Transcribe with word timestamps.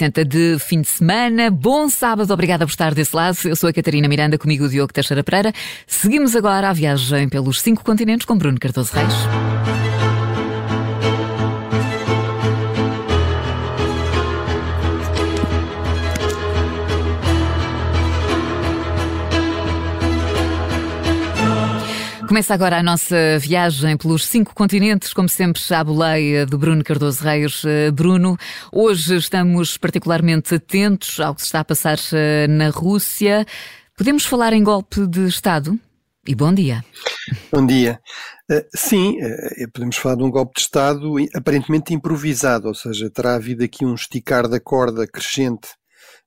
senta 0.00 0.24
de 0.24 0.56
fim 0.58 0.80
de 0.80 0.88
semana. 0.88 1.50
Bom 1.50 1.86
sábado, 1.90 2.32
obrigada 2.32 2.64
por 2.64 2.70
estar 2.70 2.94
desse 2.94 3.14
lado. 3.14 3.36
Eu 3.44 3.54
sou 3.54 3.68
a 3.68 3.72
Catarina 3.72 4.08
Miranda, 4.08 4.38
comigo 4.38 4.64
o 4.64 4.68
Diogo 4.68 4.90
Teixeira 4.94 5.22
Pereira. 5.22 5.52
Seguimos 5.86 6.34
agora 6.34 6.70
a 6.70 6.72
viagem 6.72 7.28
pelos 7.28 7.60
cinco 7.60 7.84
continentes 7.84 8.24
com 8.24 8.34
Bruno 8.34 8.58
Cardoso 8.58 8.94
Reis. 8.94 9.89
Começa 22.30 22.54
agora 22.54 22.78
a 22.78 22.82
nossa 22.84 23.40
viagem 23.40 23.96
pelos 23.96 24.24
cinco 24.24 24.54
continentes, 24.54 25.12
como 25.12 25.28
sempre, 25.28 25.60
à 25.74 25.82
boleia 25.82 26.46
do 26.46 26.56
Bruno 26.56 26.84
Cardoso 26.84 27.24
Reis. 27.24 27.64
Eh, 27.64 27.90
Bruno, 27.90 28.38
hoje 28.72 29.16
estamos 29.16 29.76
particularmente 29.76 30.54
atentos 30.54 31.18
ao 31.18 31.34
que 31.34 31.40
se 31.40 31.48
está 31.48 31.58
a 31.58 31.64
passar 31.64 31.98
eh, 32.12 32.46
na 32.46 32.68
Rússia. 32.70 33.44
Podemos 33.96 34.24
falar 34.24 34.52
em 34.52 34.62
golpe 34.62 35.08
de 35.08 35.26
Estado? 35.26 35.76
E 36.24 36.32
bom 36.36 36.54
dia. 36.54 36.84
Bom 37.50 37.66
dia. 37.66 37.98
Uh, 38.48 38.62
sim, 38.76 39.16
podemos 39.74 39.96
falar 39.96 40.14
de 40.14 40.22
um 40.22 40.30
golpe 40.30 40.54
de 40.54 40.60
Estado 40.60 41.14
aparentemente 41.34 41.92
improvisado, 41.92 42.68
ou 42.68 42.74
seja, 42.74 43.10
terá 43.10 43.34
havido 43.34 43.64
aqui 43.64 43.84
um 43.84 43.94
esticar 43.94 44.46
da 44.46 44.60
corda 44.60 45.04
crescente 45.04 45.70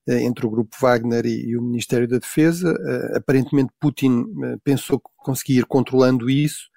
entre 0.07 0.45
o 0.45 0.49
grupo 0.49 0.75
Wagner 0.79 1.25
e, 1.25 1.55
o 1.57 1.61
Ministério 1.61 2.07
da 2.07 2.17
Defesa. 2.17 2.75
aparentemente 3.15 3.71
Putin 3.79 4.25
pensou 4.63 4.99
que 4.99 5.09
conseguia 5.17 5.59
ir 5.59 5.65
controlando 5.65 6.29
isso. 6.29 6.69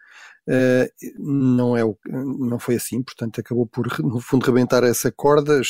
não, 1.18 1.76
é 1.76 1.84
o, 1.84 1.98
não 2.06 2.58
foi 2.58 2.76
assim, 2.76 3.02
portanto 3.02 3.40
acabou 3.40 3.66
por, 3.66 3.86
no 3.98 4.20
fundo, 4.20 4.46
rebentar 4.46 4.84
essa 4.84 5.10
corda, 5.10 5.60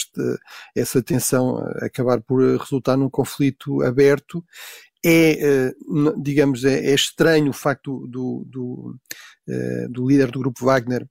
essa 0.75 1.03
tensão 1.03 1.57
acabar 1.81 2.21
por 2.21 2.59
resultar 2.59 2.97
num 2.97 3.09
conflito 3.09 3.83
aberto 3.83 4.45
é, 5.05 5.73
digamos, 6.21 6.65
é, 6.65 6.91
é, 6.91 6.95
estranho 6.95 7.51
o 7.51 7.55
facto 7.55 8.07
do, 8.09 8.45
do, 8.47 8.97
do 9.89 10.09
líder 10.09 10.33
do 10.33 10.41
grupo 10.41 10.65
Wagner 10.65 11.07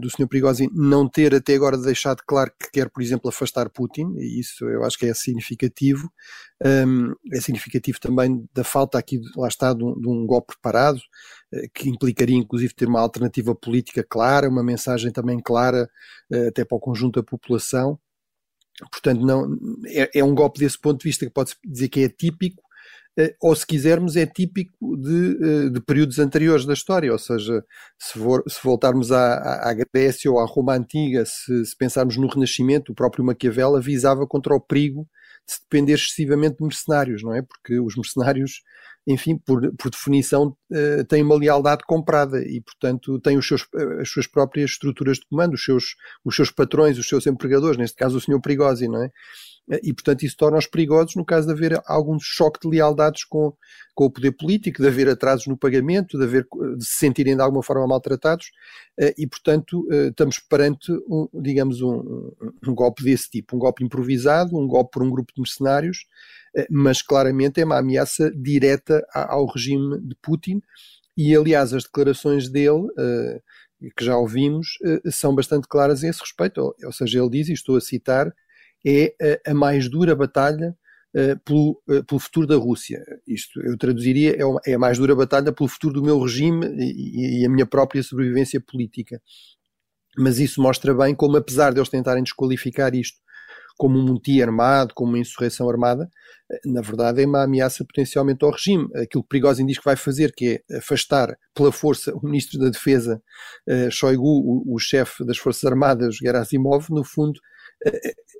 do 0.00 0.10
Sr. 0.10 0.26
Prigozhin 0.26 0.68
não 0.72 1.08
ter 1.08 1.34
até 1.34 1.54
agora 1.54 1.78
deixado 1.78 2.22
claro 2.26 2.50
que 2.58 2.70
quer, 2.72 2.90
por 2.90 3.02
exemplo, 3.02 3.28
afastar 3.28 3.70
Putin, 3.70 4.14
e 4.16 4.40
isso 4.40 4.64
eu 4.64 4.84
acho 4.84 4.98
que 4.98 5.06
é 5.06 5.14
significativo. 5.14 6.10
Um, 6.64 7.12
é 7.32 7.40
significativo 7.40 8.00
também 8.00 8.48
da 8.52 8.64
falta 8.64 8.98
aqui, 8.98 9.20
lá 9.36 9.48
está, 9.48 9.72
de 9.72 9.84
um, 9.84 9.98
de 10.00 10.08
um 10.08 10.26
golpe 10.26 10.54
preparado, 10.54 10.96
uh, 10.96 11.68
que 11.74 11.88
implicaria 11.88 12.36
inclusive 12.36 12.74
ter 12.74 12.88
uma 12.88 13.00
alternativa 13.00 13.54
política 13.54 14.02
clara, 14.02 14.48
uma 14.48 14.64
mensagem 14.64 15.12
também 15.12 15.38
clara 15.40 15.88
uh, 16.32 16.48
até 16.48 16.64
para 16.64 16.76
o 16.76 16.80
conjunto 16.80 17.20
da 17.20 17.24
população. 17.24 17.98
Portanto, 18.90 19.24
não, 19.24 19.56
é, 19.86 20.18
é 20.18 20.24
um 20.24 20.34
golpe 20.34 20.58
desse 20.58 20.78
ponto 20.78 20.98
de 21.00 21.08
vista 21.08 21.24
que 21.24 21.32
pode-se 21.32 21.56
dizer 21.64 21.88
que 21.88 22.00
é 22.00 22.08
típico, 22.08 22.62
eh, 22.62 22.65
ou 23.40 23.54
se 23.54 23.66
quisermos, 23.66 24.14
é 24.14 24.26
típico 24.26 24.96
de, 24.96 25.38
eh, 25.40 25.70
de 25.70 25.80
períodos 25.80 26.18
anteriores 26.18 26.66
da 26.66 26.74
história, 26.74 27.10
ou 27.10 27.18
seja, 27.18 27.64
se, 27.98 28.18
for, 28.18 28.42
se 28.46 28.58
voltarmos 28.62 29.10
à, 29.10 29.70
à, 29.70 29.74
Grécia 29.74 30.30
ou 30.30 30.38
à 30.38 30.44
Roma 30.44 30.74
Antiga, 30.74 31.24
se, 31.24 31.64
se, 31.64 31.76
pensarmos 31.76 32.16
no 32.18 32.28
Renascimento, 32.28 32.92
o 32.92 32.94
próprio 32.94 33.24
Maquiavel 33.24 33.76
avisava 33.76 34.26
contra 34.26 34.54
o 34.54 34.60
perigo 34.60 35.08
de 35.46 35.54
se 35.54 35.60
depender 35.62 35.94
excessivamente 35.94 36.58
de 36.58 36.64
mercenários, 36.64 37.22
não 37.22 37.32
é? 37.32 37.40
Porque 37.40 37.80
os 37.80 37.96
mercenários, 37.96 38.62
enfim, 39.06 39.38
por, 39.38 39.74
por 39.76 39.90
definição, 39.90 40.54
uh, 40.70 41.04
têm 41.08 41.22
uma 41.22 41.36
lealdade 41.36 41.84
comprada 41.86 42.42
e, 42.42 42.60
portanto, 42.60 43.18
têm 43.20 43.38
os 43.38 43.46
seus, 43.46 43.66
as 44.00 44.10
suas 44.10 44.26
próprias 44.26 44.72
estruturas 44.72 45.18
de 45.18 45.26
comando, 45.26 45.54
os 45.54 45.64
seus, 45.64 45.94
os 46.24 46.36
seus 46.36 46.50
patrões, 46.50 46.98
os 46.98 47.08
seus 47.08 47.26
empregadores, 47.26 47.78
neste 47.78 47.96
caso 47.96 48.18
o 48.18 48.20
Sr. 48.20 48.40
Perigosi, 48.42 48.88
não 48.88 49.02
é? 49.02 49.10
E, 49.82 49.92
portanto, 49.92 50.22
isso 50.22 50.36
torna-os 50.36 50.66
perigosos 50.66 51.16
no 51.16 51.24
caso 51.24 51.46
de 51.48 51.52
haver 51.52 51.80
algum 51.86 52.18
choque 52.20 52.60
de 52.60 52.68
lealdades 52.68 53.24
com, 53.24 53.52
com 53.94 54.04
o 54.04 54.10
poder 54.10 54.32
político, 54.32 54.80
de 54.80 54.86
haver 54.86 55.08
atrasos 55.08 55.46
no 55.46 55.56
pagamento, 55.56 56.16
de, 56.16 56.24
haver, 56.24 56.46
de 56.76 56.84
se 56.84 56.98
sentirem 56.98 57.34
de 57.34 57.42
alguma 57.42 57.62
forma 57.62 57.86
maltratados, 57.86 58.52
eh, 58.98 59.14
e, 59.18 59.26
portanto, 59.26 59.84
eh, 59.90 60.08
estamos 60.08 60.38
perante, 60.38 60.92
um, 61.08 61.28
digamos, 61.34 61.82
um, 61.82 62.30
um 62.66 62.74
golpe 62.74 63.02
desse 63.02 63.28
tipo, 63.28 63.56
um 63.56 63.58
golpe 63.58 63.84
improvisado, 63.84 64.56
um 64.56 64.68
golpe 64.68 64.92
por 64.92 65.02
um 65.02 65.10
grupo 65.10 65.32
de 65.34 65.40
mercenários, 65.40 66.06
eh, 66.54 66.66
mas 66.70 67.02
claramente 67.02 67.60
é 67.60 67.64
uma 67.64 67.78
ameaça 67.78 68.30
direta 68.30 69.04
ao 69.12 69.46
regime 69.46 70.00
de 70.00 70.14
Putin, 70.22 70.62
e, 71.16 71.34
aliás, 71.34 71.72
as 71.72 71.82
declarações 71.84 72.48
dele 72.48 72.88
que 73.96 74.04
já 74.04 74.16
ouvimos, 74.16 74.78
são 75.10 75.34
bastante 75.34 75.68
claras 75.68 76.02
a 76.02 76.08
esse 76.08 76.20
respeito. 76.20 76.74
Ou, 76.82 76.92
seja, 76.92 77.18
ele 77.18 77.30
diz, 77.30 77.48
e 77.48 77.52
estou 77.52 77.76
a 77.76 77.80
citar, 77.80 78.32
é 78.84 79.14
a, 79.46 79.50
a 79.52 79.54
mais 79.54 79.88
dura 79.88 80.14
batalha 80.14 80.76
uh, 81.14 81.38
pelo, 81.44 81.82
uh, 81.88 82.04
pelo, 82.04 82.20
futuro 82.20 82.46
da 82.46 82.56
Rússia. 82.56 83.02
Isto 83.26 83.60
eu 83.60 83.76
traduziria, 83.76 84.36
é, 84.36 84.44
uma, 84.44 84.60
é, 84.66 84.74
a 84.74 84.78
mais 84.78 84.98
dura 84.98 85.14
batalha 85.14 85.52
pelo 85.52 85.68
futuro 85.68 85.94
do 85.94 86.02
meu 86.02 86.20
regime 86.20 86.66
e, 86.78 87.42
e, 87.42 87.46
a 87.46 87.48
minha 87.48 87.66
própria 87.66 88.02
sobrevivência 88.02 88.60
política. 88.60 89.20
Mas 90.18 90.38
isso 90.38 90.62
mostra 90.62 90.94
bem 90.94 91.14
como, 91.14 91.36
apesar 91.36 91.72
de 91.72 91.78
eles 91.78 91.90
tentarem 91.90 92.22
desqualificar 92.22 92.94
isto 92.94 93.18
como 93.76 93.98
um 93.98 94.04
motim 94.06 94.40
armado, 94.40 94.94
como 94.94 95.10
uma 95.12 95.18
insurreição 95.18 95.68
armada, 95.68 96.08
eh, 96.50 96.60
na 96.64 96.80
verdade 96.80 97.22
é 97.22 97.26
uma 97.26 97.42
ameaça 97.42 97.84
potencialmente 97.84 98.44
ao 98.44 98.50
regime. 98.50 98.88
Aquilo 98.94 99.22
que 99.22 99.28
Prigozhin 99.28 99.66
diz 99.66 99.78
que 99.78 99.84
vai 99.84 99.96
fazer, 99.96 100.32
que 100.32 100.62
é 100.70 100.78
afastar 100.78 101.36
pela 101.54 101.70
força 101.70 102.14
o 102.14 102.24
ministro 102.24 102.58
da 102.58 102.70
Defesa, 102.70 103.22
uh, 103.68 103.90
Shoigu, 103.90 104.24
o, 104.24 104.74
o 104.74 104.78
chefe 104.78 105.24
das 105.24 105.36
Forças 105.38 105.64
Armadas, 105.64 106.16
Gerasimov, 106.16 106.86
no 106.90 107.04
fundo, 107.04 107.38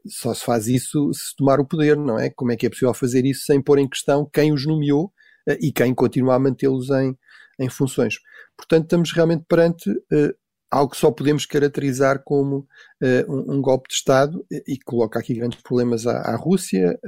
só 0.08 0.32
se 0.34 0.44
faz 0.44 0.66
isso 0.66 1.10
se 1.12 1.34
tomar 1.36 1.60
o 1.60 1.66
poder, 1.66 1.96
não 1.96 2.18
é? 2.18 2.30
Como 2.30 2.52
é 2.52 2.56
que 2.56 2.66
é 2.66 2.70
possível 2.70 2.94
fazer 2.94 3.24
isso 3.24 3.44
sem 3.44 3.60
pôr 3.60 3.78
em 3.78 3.88
questão 3.88 4.28
quem 4.32 4.52
os 4.52 4.66
nomeou 4.66 5.06
uh, 5.48 5.56
e 5.60 5.72
quem 5.72 5.94
continua 5.94 6.34
a 6.34 6.38
mantê-los 6.38 6.90
em, 6.90 7.16
em 7.58 7.68
funções? 7.68 8.16
Portanto, 8.56 8.84
estamos 8.84 9.12
realmente 9.12 9.44
perante 9.48 9.90
uh, 9.90 10.34
algo 10.70 10.92
que 10.92 10.96
só 10.96 11.10
podemos 11.10 11.46
caracterizar 11.46 12.22
como 12.24 12.66
uh, 13.02 13.32
um, 13.32 13.56
um, 13.56 13.62
golpe 13.62 13.88
de 13.88 13.94
Estado 13.94 14.44
e 14.66 14.78
coloca 14.84 15.18
aqui 15.18 15.34
grandes 15.34 15.60
problemas 15.62 16.06
à, 16.06 16.18
à 16.18 16.36
Rússia, 16.36 16.98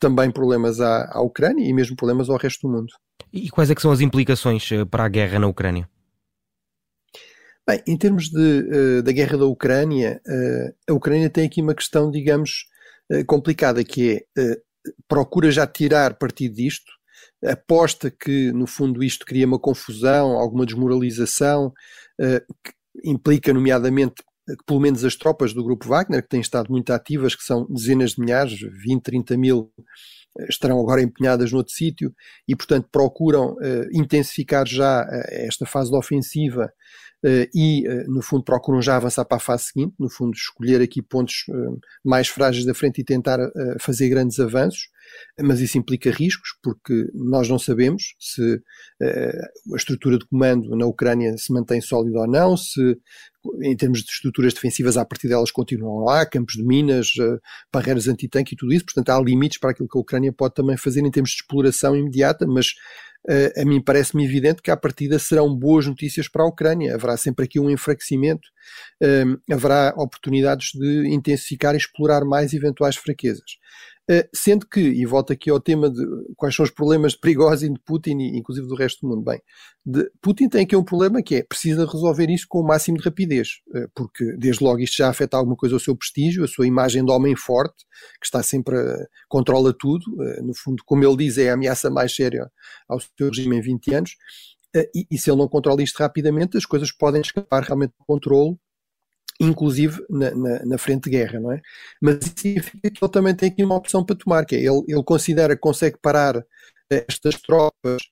também 0.00 0.30
problemas 0.30 0.80
à, 0.80 1.10
à 1.12 1.20
Ucrânia 1.20 1.66
e 1.66 1.72
mesmo 1.72 1.96
problemas 1.96 2.28
ao 2.28 2.36
resto 2.36 2.66
do 2.66 2.74
mundo. 2.74 2.92
E 3.32 3.50
quais 3.50 3.70
é 3.70 3.74
que 3.74 3.82
são 3.82 3.90
as 3.92 4.00
implicações 4.00 4.68
para 4.90 5.04
a 5.04 5.08
guerra 5.08 5.38
na 5.38 5.46
Ucrânia? 5.46 5.88
Bem, 7.68 7.82
em 7.86 7.98
termos 7.98 8.30
de, 8.30 8.98
uh, 8.98 9.02
da 9.02 9.12
guerra 9.12 9.36
da 9.36 9.44
Ucrânia, 9.44 10.22
uh, 10.26 10.74
a 10.90 10.94
Ucrânia 10.94 11.28
tem 11.28 11.44
aqui 11.44 11.60
uma 11.60 11.74
questão, 11.74 12.10
digamos, 12.10 12.64
uh, 13.12 13.22
complicada, 13.26 13.84
que 13.84 14.24
é 14.38 14.56
procura 15.06 15.50
já 15.50 15.66
tirar 15.66 16.14
partido 16.14 16.54
disto, 16.54 16.90
aposta 17.44 18.10
que, 18.10 18.50
no 18.52 18.66
fundo, 18.66 19.02
isto 19.04 19.26
cria 19.26 19.46
uma 19.46 19.58
confusão, 19.58 20.30
alguma 20.30 20.64
desmoralização, 20.64 21.74
que 22.18 22.72
implica, 23.04 23.52
nomeadamente, 23.52 24.22
que 24.46 24.64
pelo 24.64 24.80
menos 24.80 25.04
as 25.04 25.14
tropas 25.14 25.52
do 25.52 25.62
grupo 25.62 25.86
Wagner, 25.86 26.22
que 26.22 26.28
têm 26.28 26.40
estado 26.40 26.70
muito 26.70 26.90
ativas, 26.90 27.34
que 27.34 27.42
são 27.42 27.66
dezenas 27.68 28.12
de 28.12 28.20
milhares, 28.22 28.58
20, 28.58 29.02
30 29.02 29.36
mil, 29.36 29.70
estarão 30.48 30.80
agora 30.80 31.02
empenhadas 31.02 31.52
noutro 31.52 31.72
sítio 31.72 32.14
e, 32.46 32.54
portanto, 32.54 32.88
procuram 32.90 33.56
intensificar 33.92 34.66
já 34.66 35.06
esta 35.30 35.66
fase 35.66 35.90
de 35.90 35.96
ofensiva 35.96 36.72
Uh, 37.18 37.50
e, 37.52 37.82
no 38.06 38.22
fundo, 38.22 38.44
procuram 38.44 38.80
já 38.80 38.94
avançar 38.94 39.24
para 39.24 39.38
a 39.38 39.40
fase 39.40 39.64
seguinte, 39.64 39.92
no 39.98 40.08
fundo, 40.08 40.36
escolher 40.36 40.80
aqui 40.80 41.02
pontos 41.02 41.46
mais 42.04 42.28
frágeis 42.28 42.64
da 42.64 42.72
frente 42.72 43.00
e 43.00 43.04
tentar 43.04 43.40
fazer 43.80 44.08
grandes 44.08 44.38
avanços, 44.38 44.88
mas 45.40 45.60
isso 45.60 45.78
implica 45.78 46.10
riscos, 46.10 46.50
porque 46.62 47.06
nós 47.14 47.48
não 47.48 47.58
sabemos 47.58 48.14
se 48.18 48.60
a 49.00 49.76
estrutura 49.76 50.18
de 50.18 50.26
comando 50.26 50.74
na 50.76 50.86
Ucrânia 50.86 51.36
se 51.36 51.52
mantém 51.52 51.80
sólida 51.80 52.20
ou 52.20 52.26
não, 52.26 52.56
se, 52.56 52.98
em 53.62 53.76
termos 53.76 54.02
de 54.02 54.10
estruturas 54.10 54.52
defensivas, 54.52 54.96
a 54.96 55.04
partir 55.04 55.28
delas 55.28 55.50
continuam 55.50 56.04
lá, 56.04 56.26
campos 56.26 56.54
de 56.54 56.64
minas, 56.64 57.08
barreiras 57.72 58.08
antitanque 58.08 58.54
e 58.54 58.56
tudo 58.56 58.72
isso, 58.72 58.84
portanto, 58.84 59.10
há 59.10 59.20
limites 59.20 59.58
para 59.58 59.70
aquilo 59.70 59.88
que 59.88 59.96
a 59.96 60.00
Ucrânia 60.00 60.32
pode 60.32 60.54
também 60.54 60.76
fazer 60.76 61.00
em 61.00 61.10
termos 61.10 61.30
de 61.30 61.36
exploração 61.36 61.96
imediata, 61.96 62.46
mas 62.46 62.68
a 63.60 63.64
mim 63.64 63.82
parece-me 63.82 64.24
evidente 64.24 64.62
que 64.62 64.70
à 64.70 64.76
partida 64.76 65.18
serão 65.18 65.54
boas 65.54 65.86
notícias 65.86 66.28
para 66.28 66.44
a 66.44 66.46
Ucrânia. 66.46 66.94
Haverá 66.94 67.16
sempre 67.16 67.44
aqui 67.44 67.60
um 67.60 67.68
enfraquecimento, 67.68 68.48
haverá 69.50 69.92
oportunidades 69.96 70.70
de 70.72 71.08
intensificar 71.08 71.74
e 71.74 71.78
explorar 71.78 72.24
mais 72.24 72.54
eventuais 72.54 72.96
fraquezas. 72.96 73.58
Eh, 74.10 74.26
sendo 74.34 74.66
que, 74.66 74.80
e 74.80 75.04
volto 75.04 75.34
aqui 75.34 75.50
ao 75.50 75.60
tema 75.60 75.90
de 75.90 76.02
quais 76.34 76.54
são 76.54 76.64
os 76.64 76.70
problemas 76.70 77.14
Prigozhin, 77.14 77.74
de 77.74 77.80
Putin 77.80 78.18
e 78.18 78.38
inclusive 78.38 78.66
do 78.66 78.74
resto 78.74 79.02
do 79.02 79.08
mundo, 79.08 79.22
bem, 79.22 79.38
de, 79.84 80.10
Putin 80.22 80.48
tem 80.48 80.62
aqui 80.62 80.74
um 80.74 80.82
problema 80.82 81.22
que 81.22 81.34
é, 81.34 81.42
precisa 81.42 81.84
resolver 81.84 82.30
isso 82.30 82.46
com 82.48 82.60
o 82.60 82.66
máximo 82.66 82.96
de 82.96 83.04
rapidez, 83.04 83.60
eh, 83.74 83.86
porque 83.94 84.24
desde 84.38 84.64
logo 84.64 84.78
isto 84.78 84.96
já 84.96 85.10
afeta 85.10 85.36
alguma 85.36 85.56
coisa 85.56 85.76
ao 85.76 85.80
seu 85.80 85.94
prestígio, 85.94 86.42
a 86.42 86.48
sua 86.48 86.66
imagem 86.66 87.04
de 87.04 87.12
homem 87.12 87.36
forte, 87.36 87.84
que 88.18 88.24
está 88.24 88.42
sempre 88.42 88.78
a, 88.78 89.06
controla 89.28 89.74
tudo, 89.78 90.04
eh, 90.22 90.40
no 90.42 90.54
fundo, 90.54 90.82
como 90.86 91.04
ele 91.04 91.16
diz, 91.16 91.36
é 91.36 91.50
a 91.50 91.54
ameaça 91.54 91.90
mais 91.90 92.14
séria 92.14 92.50
ao 92.88 92.98
seu 93.00 93.28
regime 93.28 93.58
em 93.58 93.60
20 93.60 93.94
anos, 93.94 94.16
e, 94.94 95.06
e 95.10 95.18
se 95.18 95.30
ele 95.30 95.38
não 95.38 95.48
controla 95.48 95.82
isto 95.82 95.98
rapidamente, 95.98 96.56
as 96.56 96.64
coisas 96.64 96.92
podem 96.92 97.20
escapar 97.20 97.62
realmente 97.62 97.92
do 97.98 98.04
controle 98.06 98.56
inclusive 99.40 100.04
na, 100.10 100.30
na, 100.34 100.66
na, 100.66 100.78
frente 100.78 101.04
de 101.04 101.10
guerra, 101.10 101.40
não 101.40 101.52
é? 101.52 101.60
Mas 102.00 102.16
isso 102.16 102.34
significa 102.36 102.90
que 102.90 103.04
ele 103.04 103.12
também 103.12 103.34
tem 103.34 103.48
aqui 103.50 103.64
uma 103.64 103.76
opção 103.76 104.04
para 104.04 104.16
tomar, 104.16 104.44
que 104.44 104.56
é 104.56 104.58
ele, 104.58 104.82
ele 104.88 105.04
considera 105.04 105.54
que 105.54 105.60
consegue 105.60 105.96
parar 106.00 106.44
estas 106.90 107.40
tropas 107.40 108.02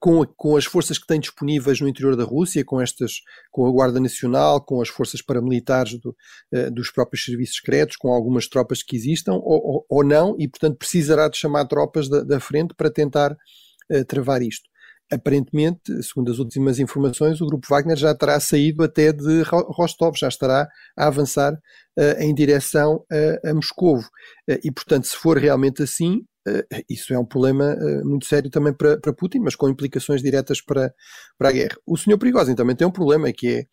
com, 0.00 0.26
com, 0.36 0.56
as 0.56 0.64
forças 0.64 0.98
que 0.98 1.06
tem 1.06 1.20
disponíveis 1.20 1.80
no 1.80 1.88
interior 1.88 2.16
da 2.16 2.24
Rússia, 2.24 2.64
com 2.64 2.80
estas, 2.80 3.20
com 3.50 3.64
a 3.66 3.70
Guarda 3.70 4.00
Nacional, 4.00 4.60
com 4.60 4.80
as 4.80 4.88
forças 4.88 5.22
paramilitares 5.22 6.00
do, 6.00 6.16
dos 6.72 6.90
próprios 6.90 7.24
serviços 7.24 7.56
secretos, 7.56 7.96
com 7.96 8.12
algumas 8.12 8.48
tropas 8.48 8.82
que 8.82 8.96
existam, 8.96 9.34
ou, 9.34 9.42
ou, 9.42 9.86
ou 9.88 10.04
não, 10.04 10.34
e 10.38 10.48
portanto 10.48 10.78
precisará 10.78 11.28
de 11.28 11.36
chamar 11.36 11.66
tropas 11.66 12.08
da, 12.08 12.24
da 12.24 12.40
frente 12.40 12.74
para 12.74 12.90
tentar 12.90 13.32
uh, 13.32 14.04
travar 14.04 14.42
isto 14.42 14.68
aparentemente, 15.12 16.02
segundo 16.02 16.30
as 16.30 16.38
últimas 16.38 16.78
informações, 16.78 17.40
o 17.40 17.46
grupo 17.46 17.66
Wagner 17.68 17.96
já 17.96 18.14
terá 18.14 18.38
saído 18.40 18.82
até 18.82 19.12
de 19.12 19.42
Rostov, 19.42 20.16
já 20.16 20.28
estará 20.28 20.68
a 20.96 21.06
avançar 21.06 21.52
uh, 21.52 22.20
em 22.20 22.34
direção 22.34 23.04
a, 23.10 23.50
a 23.50 23.54
Moscovo. 23.54 24.06
Uh, 24.48 24.58
e, 24.64 24.70
portanto, 24.72 25.06
se 25.06 25.16
for 25.16 25.38
realmente 25.38 25.82
assim, 25.82 26.24
uh, 26.48 26.84
isso 26.88 27.12
é 27.12 27.18
um 27.18 27.24
problema 27.24 27.76
muito 28.04 28.26
sério 28.26 28.50
também 28.50 28.72
para, 28.72 28.98
para 28.98 29.12
Putin, 29.12 29.38
mas 29.40 29.54
com 29.54 29.68
implicações 29.68 30.22
diretas 30.22 30.60
para, 30.60 30.92
para 31.38 31.48
a 31.50 31.52
guerra. 31.52 31.76
O 31.86 31.96
senhor 31.96 32.18
Prigozhin 32.18 32.54
também 32.54 32.76
tem 32.76 32.86
um 32.86 32.92
problema, 32.92 33.32
que 33.32 33.48
é, 33.48 33.66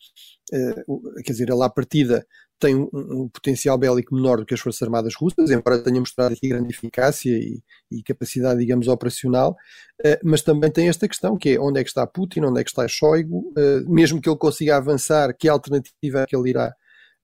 quer 1.24 1.31
dizer, 1.31 1.50
ele 1.50 1.63
à 1.63 1.69
partida 1.69 2.25
tem 2.62 2.75
um, 2.75 2.88
um, 2.94 3.28
potencial 3.28 3.78
bélico 3.78 4.13
menor 4.13 4.38
do 4.38 4.46
que 4.46 4.54
as 4.54 4.60
Forças 4.60 4.81
Armadas 4.84 5.16
russas, 5.16 5.50
embora 5.50 5.84
tenha 5.84 6.00
mostrado 6.00 6.34
aqui 6.34 6.48
grande 6.48 6.69
eficácia 6.69 7.31
e, 7.31 7.62
e 7.92 8.04
capacidade, 8.04 8.60
digamos, 8.60 8.88
operacional, 8.88 9.58
uh, 10.06 10.19
mas 10.24 10.42
também 10.44 10.72
tem 10.72 10.88
esta 10.88 11.08
questão, 11.08 11.38
que 11.38 11.50
é 11.50 11.60
onde 11.60 11.80
é 11.80 11.84
que 11.84 11.90
está 11.90 12.06
Putin, 12.06 12.42
onde 12.42 12.62
é 12.62 12.63
que 12.63 12.69
está 12.69 12.88
Shoigu, 12.88 13.52
uh, 13.58 13.92
mesmo 13.92 14.22
que 14.22 14.30
ele 14.30 14.38
consiga 14.38 14.78
avançar, 14.78 15.36
que 15.36 15.50
alternativa 15.50 16.22
é 16.22 16.25
que 16.25 16.36
ele 16.36 16.52
irá 16.52 16.74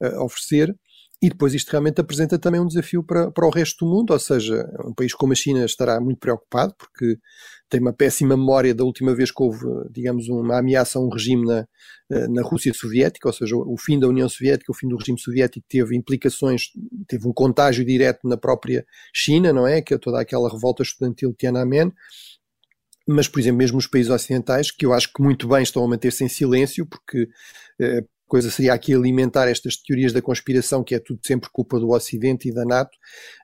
uh, 0.01 0.23
oferecer, 0.23 0.75
e 1.21 1.29
depois 1.29 1.53
isto 1.53 1.69
realmente 1.71 1.99
apresenta 1.99 2.37
também 2.37 2.61
um 2.61 2.67
desafio 2.67 3.03
para, 3.03 3.31
para 3.31 3.47
o 3.47 3.49
resto 3.49 3.83
do 3.85 3.91
mundo, 3.91 4.11
ou 4.11 4.19
seja, 4.19 4.69
um 4.85 4.93
país 4.93 5.13
como 5.13 5.33
a 5.33 5.35
China 5.35 5.65
estará 5.65 5.99
muito 5.99 6.19
preocupado, 6.19 6.75
porque 6.77 7.17
tem 7.69 7.79
uma 7.81 7.91
péssima 7.91 8.37
memória 8.37 8.73
da 8.73 8.83
última 8.83 9.15
vez 9.15 9.31
que 9.31 9.41
houve, 9.41 9.65
digamos, 9.89 10.29
uma 10.29 10.59
ameaça 10.59 10.99
a 10.99 11.01
um 11.01 11.09
regime 11.09 11.45
na, 11.45 11.67
eh, 12.11 12.27
na 12.27 12.41
Rússia 12.43 12.71
soviética, 12.73 13.27
ou 13.27 13.33
seja, 13.33 13.55
o 13.57 13.75
fim 13.77 13.99
da 13.99 14.07
União 14.07 14.29
Soviética, 14.29 14.71
o 14.71 14.75
fim 14.75 14.87
do 14.87 14.95
regime 14.95 15.19
soviético 15.19 15.65
teve 15.67 15.95
implicações, 15.95 16.69
teve 17.07 17.27
um 17.27 17.33
contágio 17.33 17.83
direto 17.83 18.27
na 18.27 18.37
própria 18.37 18.85
China, 19.13 19.51
não 19.51 19.67
é? 19.67 19.81
Que 19.81 19.95
é 19.95 19.97
toda 19.97 20.21
aquela 20.21 20.49
revolta 20.49 20.83
estudantil 20.83 21.33
Tiananmen, 21.33 21.91
mas, 23.07 23.27
por 23.27 23.39
exemplo, 23.39 23.57
mesmo 23.57 23.77
os 23.77 23.87
países 23.87 24.11
ocidentais, 24.11 24.69
que 24.69 24.85
eu 24.85 24.93
acho 24.93 25.11
que 25.13 25.21
muito 25.23 25.47
bem 25.47 25.63
estão 25.63 25.83
a 25.83 25.87
manter-se 25.87 26.23
em 26.23 26.29
silêncio, 26.29 26.85
porque 26.85 27.27
eh, 27.79 28.03
coisa 28.27 28.51
seria 28.51 28.73
aqui 28.73 28.93
alimentar 28.93 29.47
estas 29.47 29.77
teorias 29.77 30.11
da 30.11 30.21
conspiração, 30.21 30.83
que 30.83 30.93
é 30.93 30.99
tudo 30.99 31.19
sempre 31.25 31.49
culpa 31.51 31.79
do 31.79 31.89
Ocidente 31.89 32.49
e 32.49 32.53
da 32.53 32.65
NATO, 32.65 32.91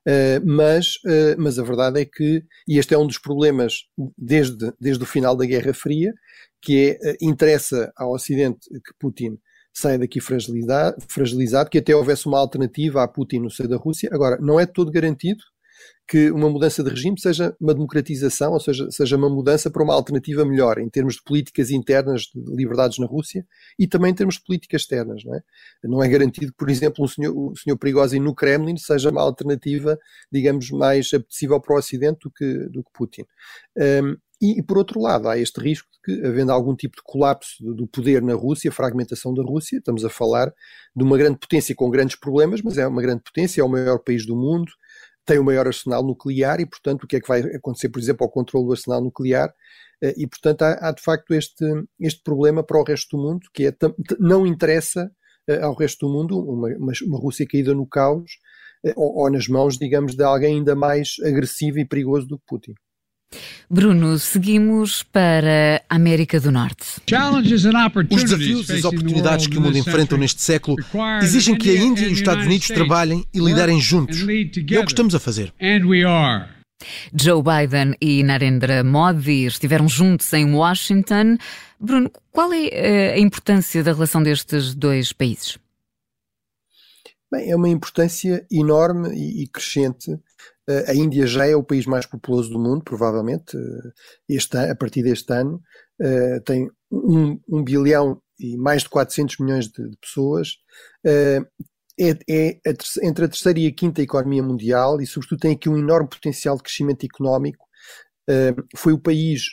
uh, 0.07 0.45
mas, 0.45 0.95
uh, 1.05 1.35
mas 1.37 1.57
a 1.57 1.63
verdade 1.63 2.01
é 2.01 2.05
que, 2.05 2.43
e 2.67 2.77
este 2.77 2.93
é 2.93 2.97
um 2.97 3.07
dos 3.07 3.17
problemas 3.17 3.85
desde, 4.17 4.71
desde 4.79 5.03
o 5.03 5.07
final 5.07 5.35
da 5.35 5.45
Guerra 5.45 5.73
Fria, 5.73 6.13
que 6.61 6.97
é, 7.01 7.11
uh, 7.11 7.15
interessa 7.21 7.91
ao 7.95 8.11
Ocidente 8.13 8.69
que 8.69 8.93
Putin 8.99 9.37
saia 9.73 9.97
daqui 9.97 10.19
fragilizado, 10.19 10.97
fragilizado, 11.07 11.69
que 11.69 11.79
até 11.79 11.95
houvesse 11.95 12.27
uma 12.27 12.37
alternativa 12.37 13.01
a 13.01 13.07
Putin 13.07 13.39
no 13.39 13.49
seio 13.49 13.69
da 13.69 13.77
Rússia. 13.77 14.09
Agora, 14.13 14.37
não 14.39 14.59
é 14.59 14.65
todo 14.65 14.91
garantido 14.91 15.43
que 16.07 16.29
uma 16.31 16.49
mudança 16.49 16.83
de 16.83 16.89
regime 16.89 17.19
seja 17.19 17.55
uma 17.59 17.73
democratização, 17.73 18.53
ou 18.53 18.59
seja, 18.59 18.91
seja 18.91 19.15
uma 19.15 19.29
mudança 19.29 19.71
para 19.71 19.83
uma 19.83 19.93
alternativa 19.93 20.45
melhor 20.45 20.77
em 20.77 20.89
termos 20.89 21.15
de 21.15 21.23
políticas 21.23 21.71
internas 21.71 22.23
de 22.23 22.55
liberdades 22.55 22.99
na 22.99 23.05
Rússia 23.05 23.45
e 23.79 23.87
também 23.87 24.11
em 24.11 24.15
termos 24.15 24.35
de 24.35 24.43
políticas 24.43 24.81
externas. 24.81 25.23
Não 25.23 25.35
é, 25.35 25.41
não 25.83 26.03
é 26.03 26.09
garantido 26.09 26.51
que, 26.51 26.57
por 26.57 26.69
exemplo, 26.69 27.05
o 27.05 27.07
senhor, 27.07 27.35
o 27.35 27.55
senhor 27.55 27.77
Prigozhin 27.77 28.19
no 28.19 28.35
Kremlin 28.35 28.77
seja 28.77 29.09
uma 29.09 29.21
alternativa, 29.21 29.97
digamos, 30.31 30.69
mais 30.71 31.09
apetecível 31.13 31.59
para 31.61 31.75
o 31.75 31.77
Ocidente 31.77 32.19
do 32.23 32.31
que, 32.31 32.53
do 32.69 32.83
que 32.83 32.91
Putin. 32.93 33.23
Um, 33.77 34.17
e, 34.41 34.61
por 34.61 34.77
outro 34.77 34.99
lado, 34.99 35.29
há 35.29 35.37
este 35.37 35.61
risco 35.61 35.87
de 35.89 35.99
que, 36.01 36.27
havendo 36.27 36.51
algum 36.51 36.75
tipo 36.75 36.97
de 36.97 37.01
colapso 37.01 37.63
do 37.63 37.87
poder 37.87 38.21
na 38.21 38.33
Rússia, 38.33 38.73
fragmentação 38.73 39.33
da 39.33 39.41
Rússia, 39.41 39.77
estamos 39.77 40.03
a 40.03 40.09
falar 40.09 40.53
de 40.93 41.01
uma 41.01 41.17
grande 41.17 41.39
potência 41.39 41.73
com 41.73 41.89
grandes 41.89 42.17
problemas, 42.17 42.61
mas 42.61 42.77
é 42.77 42.85
uma 42.85 43.01
grande 43.01 43.23
potência, 43.23 43.61
é 43.61 43.63
o 43.63 43.69
maior 43.69 43.99
país 43.99 44.25
do 44.25 44.35
mundo, 44.35 44.69
tem 45.25 45.39
o 45.39 45.43
maior 45.43 45.67
arsenal 45.67 46.03
nuclear 46.03 46.59
e, 46.59 46.65
portanto, 46.65 47.03
o 47.03 47.07
que 47.07 47.17
é 47.17 47.21
que 47.21 47.27
vai 47.27 47.41
acontecer, 47.41 47.89
por 47.89 47.99
exemplo, 47.99 48.25
ao 48.25 48.31
controle 48.31 48.65
do 48.65 48.71
arsenal 48.71 49.01
nuclear? 49.01 49.53
Eh, 50.01 50.13
e, 50.17 50.27
portanto, 50.27 50.63
há, 50.63 50.89
há 50.89 50.91
de 50.91 51.01
facto 51.01 51.33
este, 51.33 51.65
este 51.99 52.21
problema 52.23 52.63
para 52.63 52.79
o 52.79 52.83
resto 52.83 53.17
do 53.17 53.23
mundo, 53.23 53.47
que 53.53 53.67
é 53.67 53.73
não 54.19 54.45
interessa 54.45 55.11
eh, 55.47 55.61
ao 55.61 55.73
resto 55.73 56.07
do 56.07 56.13
mundo 56.13 56.39
uma, 56.39 56.69
uma, 56.79 57.19
Rússia 57.19 57.45
caída 57.49 57.73
no 57.73 57.87
caos 57.87 58.31
eh, 58.85 58.93
ou, 58.95 59.23
ou 59.23 59.31
nas 59.31 59.47
mãos, 59.47 59.77
digamos, 59.77 60.15
de 60.15 60.23
alguém 60.23 60.57
ainda 60.57 60.75
mais 60.75 61.15
agressivo 61.23 61.79
e 61.79 61.87
perigoso 61.87 62.27
do 62.27 62.37
que 62.37 62.45
Putin. 62.47 62.73
Bruno, 63.69 64.19
seguimos 64.19 65.03
para 65.03 65.83
a 65.89 65.95
América 65.95 66.39
do 66.39 66.51
Norte. 66.51 67.01
Os 68.11 68.23
desafios 68.23 68.69
e 68.69 68.73
as 68.73 68.85
oportunidades 68.85 69.47
que 69.47 69.57
o 69.57 69.61
mundo 69.61 69.77
enfrenta 69.77 70.17
neste 70.17 70.41
século 70.41 70.77
exigem 71.21 71.55
que 71.55 71.69
a 71.69 71.75
Índia 71.75 72.07
e 72.07 72.11
os 72.11 72.19
Estados 72.19 72.45
Unidos 72.45 72.67
trabalhem 72.67 73.25
e 73.33 73.39
liderem 73.39 73.79
juntos. 73.81 74.19
É 74.71 74.79
o 74.79 74.85
que 74.85 74.91
estamos 74.91 75.15
a 75.15 75.19
fazer. 75.19 75.53
Joe 77.17 77.41
Biden 77.41 77.95
e 78.01 78.23
Narendra 78.23 78.83
Modi 78.83 79.45
estiveram 79.45 79.87
juntos 79.87 80.31
em 80.33 80.53
Washington. 80.53 81.37
Bruno, 81.79 82.11
qual 82.31 82.51
é 82.53 82.67
eh, 82.67 83.13
a 83.13 83.19
importância 83.19 83.83
da 83.83 83.93
relação 83.93 84.21
destes 84.21 84.73
dois 84.75 85.13
países? 85.13 85.57
Bem, 87.31 87.49
é 87.49 87.55
uma 87.55 87.69
importância 87.69 88.45
enorme 88.51 89.09
e 89.09 89.47
crescente 89.47 90.19
a 90.67 90.93
Índia 90.93 91.27
já 91.27 91.45
é 91.45 91.55
o 91.55 91.63
país 91.63 91.85
mais 91.85 92.05
populoso 92.05 92.49
do 92.49 92.59
mundo, 92.59 92.83
provavelmente, 92.83 93.57
uh, 93.57 93.93
este, 94.29 94.57
a 94.57 94.75
partir 94.75 95.03
deste 95.03 95.31
ano. 95.33 95.61
Uh, 95.99 96.41
tem 96.45 96.69
um, 96.91 97.39
um, 97.49 97.63
bilhão 97.63 98.21
e 98.39 98.55
mais 98.57 98.83
de 98.83 98.89
400 98.89 99.39
milhões 99.39 99.67
de, 99.67 99.89
de 99.89 99.97
pessoas. 99.97 100.53
é, 101.05 101.39
é 102.29 102.59
a 102.65 103.05
entre 103.05 103.25
a 103.25 103.27
terceira 103.27 103.59
e 103.59 103.67
a 103.67 103.73
quinta 103.73 104.01
economia 104.01 104.41
mundial 104.41 105.01
e, 105.01 105.05
sobretudo, 105.05 105.39
tem 105.39 105.51
aqui 105.51 105.69
um 105.69 105.77
enorme 105.77 106.09
potencial 106.09 106.55
de 106.55 106.63
crescimento 106.63 107.05
económico. 107.05 107.65
foi 108.75 108.93
o 108.93 108.99
país, 108.99 109.43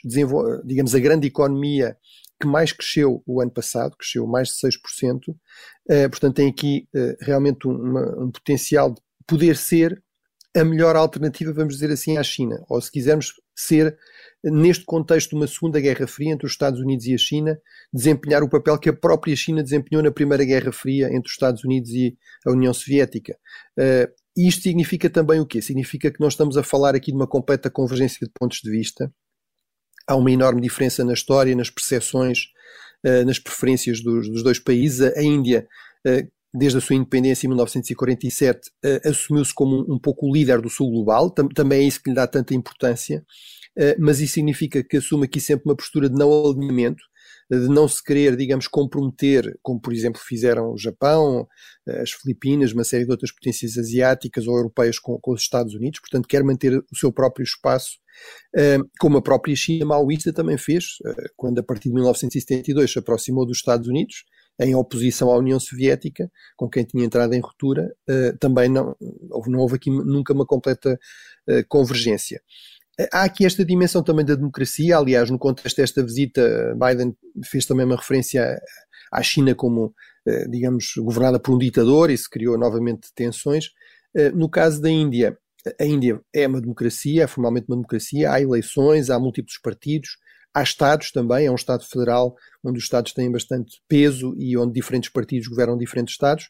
digamos, 0.64 0.94
a 0.94 0.98
grande 0.98 1.26
economia 1.26 1.96
que 2.40 2.46
mais 2.46 2.72
cresceu 2.72 3.22
o 3.26 3.42
ano 3.42 3.50
passado, 3.50 3.96
cresceu 3.96 4.26
mais 4.26 4.48
de 4.48 4.54
6%. 4.54 5.36
portanto, 6.08 6.34
tem 6.34 6.48
aqui 6.48 6.88
realmente 7.20 7.66
uma, 7.66 8.24
um 8.24 8.30
potencial 8.30 8.94
de 8.94 9.00
poder 9.26 9.56
ser 9.56 10.02
a 10.56 10.64
melhor 10.64 10.96
alternativa, 10.96 11.52
vamos 11.52 11.74
dizer 11.74 11.90
assim, 11.90 12.16
à 12.16 12.22
China. 12.22 12.64
Ou 12.68 12.80
se 12.80 12.90
quisermos 12.90 13.32
ser, 13.54 13.96
neste 14.42 14.84
contexto 14.84 15.30
de 15.30 15.36
uma 15.36 15.46
segunda 15.46 15.80
guerra 15.80 16.06
fria 16.06 16.32
entre 16.32 16.46
os 16.46 16.52
Estados 16.52 16.80
Unidos 16.80 17.06
e 17.06 17.14
a 17.14 17.18
China, 17.18 17.60
desempenhar 17.92 18.42
o 18.42 18.48
papel 18.48 18.78
que 18.78 18.88
a 18.88 18.92
própria 18.92 19.36
China 19.36 19.62
desempenhou 19.62 20.02
na 20.02 20.10
primeira 20.10 20.44
guerra 20.44 20.72
fria 20.72 21.06
entre 21.08 21.28
os 21.28 21.32
Estados 21.32 21.62
Unidos 21.64 21.90
e 21.90 22.16
a 22.46 22.50
União 22.50 22.74
Soviética. 22.74 23.36
Uh, 23.78 24.10
isto 24.36 24.62
significa 24.62 25.08
também 25.08 25.40
o 25.40 25.46
quê? 25.46 25.60
Significa 25.60 26.10
que 26.10 26.20
nós 26.20 26.32
estamos 26.32 26.56
a 26.56 26.62
falar 26.62 26.94
aqui 26.94 27.10
de 27.12 27.16
uma 27.16 27.26
completa 27.26 27.70
convergência 27.70 28.26
de 28.26 28.32
pontos 28.32 28.60
de 28.62 28.70
vista. 28.70 29.12
Há 30.06 30.16
uma 30.16 30.30
enorme 30.30 30.60
diferença 30.60 31.04
na 31.04 31.12
história, 31.12 31.54
nas 31.54 31.70
percepções, 31.70 32.46
uh, 33.06 33.24
nas 33.24 33.38
preferências 33.38 34.00
dos, 34.00 34.28
dos 34.28 34.42
dois 34.42 34.58
países. 34.58 35.00
A 35.00 35.22
Índia 35.22 35.68
uh, 36.06 36.39
desde 36.52 36.78
a 36.78 36.80
sua 36.80 36.96
independência 36.96 37.46
em 37.46 37.48
1947, 37.48 38.70
uh, 38.84 39.08
assumiu-se 39.08 39.54
como 39.54 39.84
um, 39.92 39.98
pouco 39.98 40.26
o 40.26 40.32
líder 40.32 40.60
do 40.60 40.68
Sul 40.68 40.90
global, 40.90 41.30
Tam 41.30 41.48
também 41.48 41.80
é 41.80 41.84
isso 41.84 42.02
que 42.02 42.10
lhe 42.10 42.16
dá 42.16 42.26
tanta 42.26 42.54
importância, 42.54 43.24
uh, 43.78 43.94
mas 43.98 44.20
isso 44.20 44.34
significa 44.34 44.82
que 44.82 44.96
assume 44.96 45.26
aqui 45.26 45.40
sempre 45.40 45.64
uma 45.66 45.76
postura 45.76 46.08
de 46.08 46.16
não 46.16 46.30
alinhamento, 46.50 47.02
de 47.48 47.68
não 47.68 47.88
se 47.88 48.02
querer, 48.02 48.36
digamos, 48.36 48.68
comprometer, 48.68 49.58
como 49.60 49.80
por 49.80 49.92
exemplo 49.92 50.20
fizeram 50.24 50.72
o 50.72 50.78
Japão, 50.78 51.48
eh, 51.88 52.00
as 52.00 52.12
Filipinas, 52.12 52.72
uma 52.72 52.84
série 52.84 53.04
de 53.04 53.10
outras 53.10 53.32
potências 53.32 53.76
asiáticas 53.76 54.46
ou 54.46 54.56
europeias 54.56 55.00
com, 55.00 55.18
com 55.18 55.32
os 55.32 55.40
Estados 55.40 55.74
Unidos, 55.74 55.98
portanto 55.98 56.28
quer 56.28 56.44
manter 56.44 56.78
o 56.78 56.96
seu 56.96 57.12
próprio 57.12 57.42
espaço, 57.42 57.98
como 59.00 59.18
a 59.18 59.22
própria 59.22 59.56
China 59.56 59.86
maoísta 59.86 60.32
também 60.32 60.56
fez, 60.56 60.98
quando 61.36 61.58
a 61.58 61.62
partir 61.64 61.88
de 61.88 61.94
1972 61.96 62.92
se 62.92 63.00
aproximou 63.00 63.44
dos 63.44 63.56
Estados 63.56 63.88
Unidos, 63.88 64.24
em 64.60 64.74
oposição 64.74 65.30
à 65.30 65.38
União 65.38 65.58
Soviética, 65.58 66.30
com 66.56 66.68
quem 66.68 66.84
tinha 66.84 67.04
entrado 67.04 67.32
em 67.32 67.40
ruptura, 67.40 67.90
uh, 68.08 68.36
também 68.38 68.68
não, 68.68 68.94
não 69.46 69.58
houve 69.58 69.76
aqui 69.76 69.90
nunca 69.90 70.34
uma 70.34 70.44
completa 70.44 70.98
uh, 71.48 71.66
convergência. 71.66 72.42
Eh, 72.98 73.08
há 73.10 73.24
aqui 73.24 73.46
esta 73.46 73.64
dimensão 73.64 74.02
também 74.02 74.24
da 74.24 74.34
democracia, 74.34 74.98
aliás, 74.98 75.30
no 75.30 75.38
contexto 75.38 75.78
desta 75.78 76.02
visita, 76.02 76.76
Biden 76.78 77.16
fez 77.46 77.64
também 77.64 77.86
uma 77.86 77.96
referência 77.96 78.60
à 79.10 79.22
China 79.22 79.54
como, 79.54 79.94
digamos, 80.48 80.92
governada 80.98 81.40
por 81.40 81.54
um 81.54 81.58
ditador, 81.58 82.16
se 82.16 82.28
criou 82.28 82.58
novamente 82.58 83.08
tensões. 83.14 83.70
No 84.34 84.48
caso 84.48 84.80
da 84.80 84.90
Índia, 84.90 85.36
a 85.80 85.84
Índia 85.84 86.20
é 86.32 86.46
uma 86.46 86.60
democracia, 86.60 87.24
é 87.24 87.26
formalmente 87.26 87.66
uma 87.68 87.76
democracia, 87.76 88.30
há 88.30 88.40
eleições, 88.40 89.10
há 89.10 89.18
múltiplos 89.18 89.58
partidos, 89.58 90.10
Há 90.52 90.62
Estados 90.62 91.12
também, 91.12 91.46
é 91.46 91.50
um 91.50 91.54
Estado 91.54 91.84
federal 91.84 92.34
onde 92.64 92.78
os 92.78 92.84
Estados 92.84 93.12
têm 93.12 93.30
bastante 93.30 93.80
peso 93.88 94.34
e 94.36 94.56
onde 94.56 94.72
diferentes 94.72 95.10
partidos 95.10 95.48
governam 95.48 95.78
diferentes 95.78 96.14
Estados. 96.14 96.48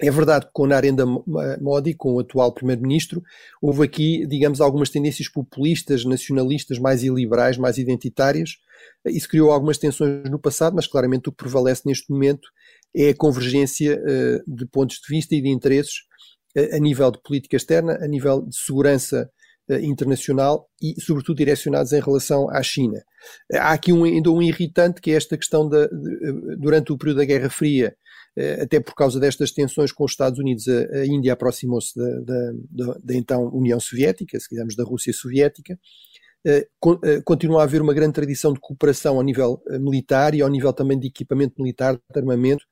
É 0.00 0.10
verdade 0.10 0.46
que 0.46 0.52
com 0.52 0.66
Narendra 0.66 1.06
Modi, 1.06 1.94
com 1.94 2.14
o 2.14 2.20
atual 2.20 2.52
primeiro-ministro, 2.52 3.22
houve 3.62 3.84
aqui, 3.84 4.26
digamos, 4.26 4.60
algumas 4.60 4.90
tendências 4.90 5.28
populistas, 5.28 6.04
nacionalistas, 6.04 6.80
mais 6.80 7.04
iliberais, 7.04 7.56
mais 7.56 7.78
identitárias. 7.78 8.56
Isso 9.06 9.28
criou 9.28 9.52
algumas 9.52 9.78
tensões 9.78 10.28
no 10.28 10.38
passado, 10.38 10.74
mas 10.74 10.88
claramente 10.88 11.28
o 11.28 11.32
que 11.32 11.36
prevalece 11.36 11.82
neste 11.86 12.10
momento 12.10 12.48
é 12.94 13.10
a 13.10 13.16
convergência 13.16 13.96
uh, 14.00 14.52
de 14.52 14.66
pontos 14.66 14.96
de 14.96 15.14
vista 15.14 15.34
e 15.36 15.40
de 15.40 15.48
interesses 15.48 15.94
uh, 16.56 16.74
a 16.74 16.78
nível 16.80 17.12
de 17.12 17.22
política 17.22 17.56
externa, 17.56 17.96
a 18.02 18.08
nível 18.08 18.42
de 18.42 18.56
segurança 18.56 19.30
internacional 19.82 20.68
e, 20.82 20.94
sobretudo, 21.00 21.36
direcionados 21.36 21.92
em 21.92 22.00
relação 22.00 22.50
à 22.50 22.62
China. 22.62 23.02
Há 23.52 23.72
aqui 23.72 23.92
um, 23.92 24.04
ainda 24.04 24.30
um 24.30 24.42
irritante 24.42 25.00
que 25.00 25.10
é 25.10 25.14
esta 25.14 25.36
questão 25.36 25.68
da, 25.68 25.86
de, 25.86 26.56
durante 26.58 26.92
o 26.92 26.98
período 26.98 27.18
da 27.18 27.24
Guerra 27.24 27.48
Fria, 27.48 27.96
até 28.60 28.80
por 28.80 28.94
causa 28.94 29.20
destas 29.20 29.52
tensões 29.52 29.92
com 29.92 30.04
os 30.04 30.12
Estados 30.12 30.38
Unidos, 30.38 30.66
a, 30.68 30.98
a 30.98 31.06
Índia 31.06 31.32
aproximou-se 31.32 31.96
da, 31.96 32.52
da, 32.70 32.98
da, 33.02 33.14
então 33.14 33.48
União 33.52 33.78
Soviética, 33.78 34.38
se 34.40 34.48
quisermos 34.48 34.74
da 34.74 34.82
Rússia 34.82 35.12
Soviética, 35.12 35.74
eh, 35.74 35.76
eh, 35.76 35.80
continua 37.24 37.62
a 37.62 37.64
haver 37.64 37.80
uma 37.80 37.94
grande 37.94 38.12
tradição 38.12 38.52
de 38.52 38.60
cooperação 38.60 39.16
ao 39.16 39.22
nível 39.22 39.62
eh, 39.68 39.78
militar 39.78 40.34
e 40.34 40.42
ao 40.42 40.48
nível 40.48 40.72
também 40.72 40.98
de 40.98 41.06
equipamento 41.06 41.54
militar, 41.58 41.94
de 41.94 42.18
armamento. 42.20 42.64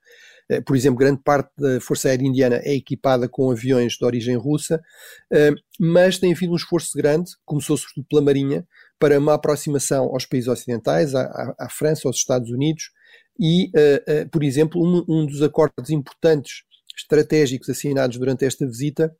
Por 0.67 0.77
exemplo, 0.77 0.99
grande 0.99 1.23
parte 1.23 1.51
da 1.57 1.81
Força 1.81 2.09
Aérea 2.09 2.27
Indiana 2.27 2.61
é 2.63 2.75
equipada 2.75 3.27
com 3.27 3.51
aviões 3.51 3.95
de 3.95 4.05
origem 4.05 4.37
russa, 4.37 4.83
mas 5.81 6.19
tem 6.19 6.33
havido 6.33 6.53
um 6.53 6.57
esforço 6.57 6.91
grande, 6.95 7.31
começou 7.43 7.75
sobretudo 7.75 8.07
pela 8.11 8.21
Marinha, 8.21 8.67
para 8.99 9.19
uma 9.19 9.33
aproximação 9.33 10.07
aos 10.07 10.27
países 10.27 10.49
ocidentais, 10.49 11.15
à, 11.15 11.55
à 11.59 11.69
França, 11.71 12.07
aos 12.07 12.17
Estados 12.17 12.51
Unidos, 12.51 12.91
e, 13.41 13.71
por 14.31 14.45
exemplo, 14.45 14.83
um, 14.83 15.05
um 15.09 15.25
dos 15.25 15.41
acordos 15.41 15.89
importantes 15.89 16.65
estratégicos 16.99 17.71
assinados 17.71 18.19
durante 18.19 18.45
esta 18.45 18.67
visita 18.67 19.17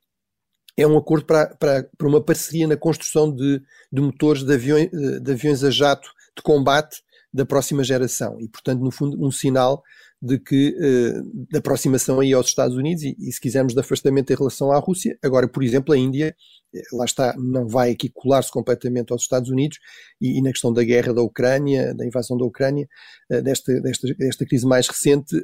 é 0.77 0.87
um 0.87 0.97
acordo 0.97 1.25
para, 1.25 1.55
para, 1.55 1.89
para 1.97 2.07
uma 2.07 2.21
parceria 2.21 2.67
na 2.67 2.77
construção 2.77 3.33
de, 3.33 3.61
de 3.91 4.01
motores 4.01 4.43
de 4.43 4.53
aviões, 4.53 4.89
de 4.89 5.31
aviões 5.31 5.63
a 5.63 5.69
jato 5.69 6.09
de 6.35 6.41
combate 6.41 7.01
da 7.33 7.45
próxima 7.45 7.83
geração 7.83 8.39
e, 8.39 8.47
portanto, 8.47 8.81
no 8.81 8.91
fundo, 8.91 9.23
um 9.23 9.31
sinal 9.31 9.83
de 10.23 10.39
que 10.39 10.69
uh, 10.69 11.47
de 11.51 11.57
aproximação 11.57 12.21
aí 12.21 12.31
aos 12.31 12.47
Estados 12.47 12.77
Unidos 12.77 13.03
e, 13.03 13.13
e, 13.19 13.31
se 13.31 13.41
quisermos, 13.41 13.73
de 13.73 13.79
afastamento 13.81 14.31
em 14.31 14.35
relação 14.37 14.71
à 14.71 14.79
Rússia. 14.79 15.17
Agora, 15.21 15.49
por 15.49 15.61
exemplo, 15.61 15.93
a 15.93 15.97
Índia, 15.97 16.33
eh, 16.73 16.81
lá 16.93 17.03
está, 17.03 17.35
não 17.37 17.67
vai 17.67 17.91
aqui 17.91 18.07
colar-se 18.07 18.49
completamente 18.49 19.11
aos 19.11 19.23
Estados 19.23 19.49
Unidos 19.49 19.79
e, 20.21 20.37
e, 20.37 20.41
na 20.41 20.51
questão 20.51 20.71
da 20.71 20.81
guerra 20.81 21.13
da 21.13 21.21
Ucrânia, 21.21 21.93
da 21.93 22.05
invasão 22.05 22.37
da 22.37 22.45
Ucrânia, 22.45 22.87
uh, 23.31 23.41
desta, 23.41 23.81
desta, 23.81 24.07
desta 24.15 24.45
crise 24.45 24.65
mais 24.65 24.87
recente, 24.87 25.35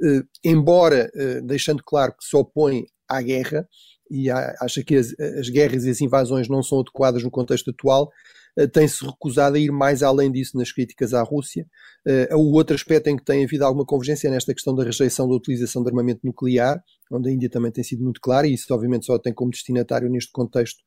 embora 0.45 1.11
deixando 1.43 1.83
claro 1.83 2.13
que 2.13 2.23
se 2.23 2.37
opõe 2.37 2.85
à 3.09 3.21
guerra, 3.21 3.67
e 4.09 4.29
acha 4.29 4.83
que 4.83 4.95
as, 4.95 5.17
as, 5.19 5.49
guerras 5.49 5.85
e 5.85 5.89
as 5.89 6.01
invasões 6.01 6.49
não 6.49 6.63
são 6.63 6.79
adequadas 6.79 7.23
no 7.23 7.29
contexto 7.29 7.69
atual, 7.69 8.11
uh, 8.57 8.67
tem-se 8.67 9.05
recusado 9.05 9.55
a 9.55 9.59
ir 9.59 9.71
mais 9.71 10.01
além 10.01 10.31
disso 10.31 10.57
nas 10.57 10.71
críticas 10.71 11.13
à 11.13 11.21
Rússia. 11.21 11.67
Uh, 12.07 12.35
o 12.37 12.53
outro 12.53 12.75
aspecto 12.75 13.07
em 13.07 13.17
que 13.17 13.23
tem 13.23 13.43
havido 13.43 13.63
alguma 13.63 13.85
convergência 13.85 14.27
é 14.27 14.31
nesta 14.31 14.53
questão 14.53 14.73
da 14.73 14.83
rejeição 14.83 15.27
da 15.27 15.35
utilização 15.35 15.83
de 15.83 15.89
armamento 15.89 16.21
nuclear, 16.23 16.83
onde 17.11 17.29
a 17.29 17.31
Índia 17.31 17.49
também 17.49 17.71
tem 17.71 17.83
sido 17.83 18.03
muito 18.03 18.19
clara, 18.19 18.47
e 18.47 18.53
isso 18.53 18.73
obviamente 18.73 19.05
só 19.05 19.19
tem 19.19 19.33
como 19.33 19.51
destinatário 19.51 20.09
neste 20.09 20.31
contexto 20.31 20.79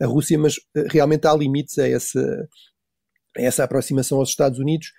a 0.00 0.06
Rússia, 0.06 0.38
mas 0.38 0.56
uh, 0.56 0.86
realmente 0.88 1.26
há 1.26 1.34
limites 1.34 1.78
a 1.78 1.88
essa, 1.88 2.48
a 3.36 3.42
essa 3.42 3.64
aproximação 3.64 4.18
aos 4.18 4.28
Estados 4.28 4.60
Unidos 4.60 4.92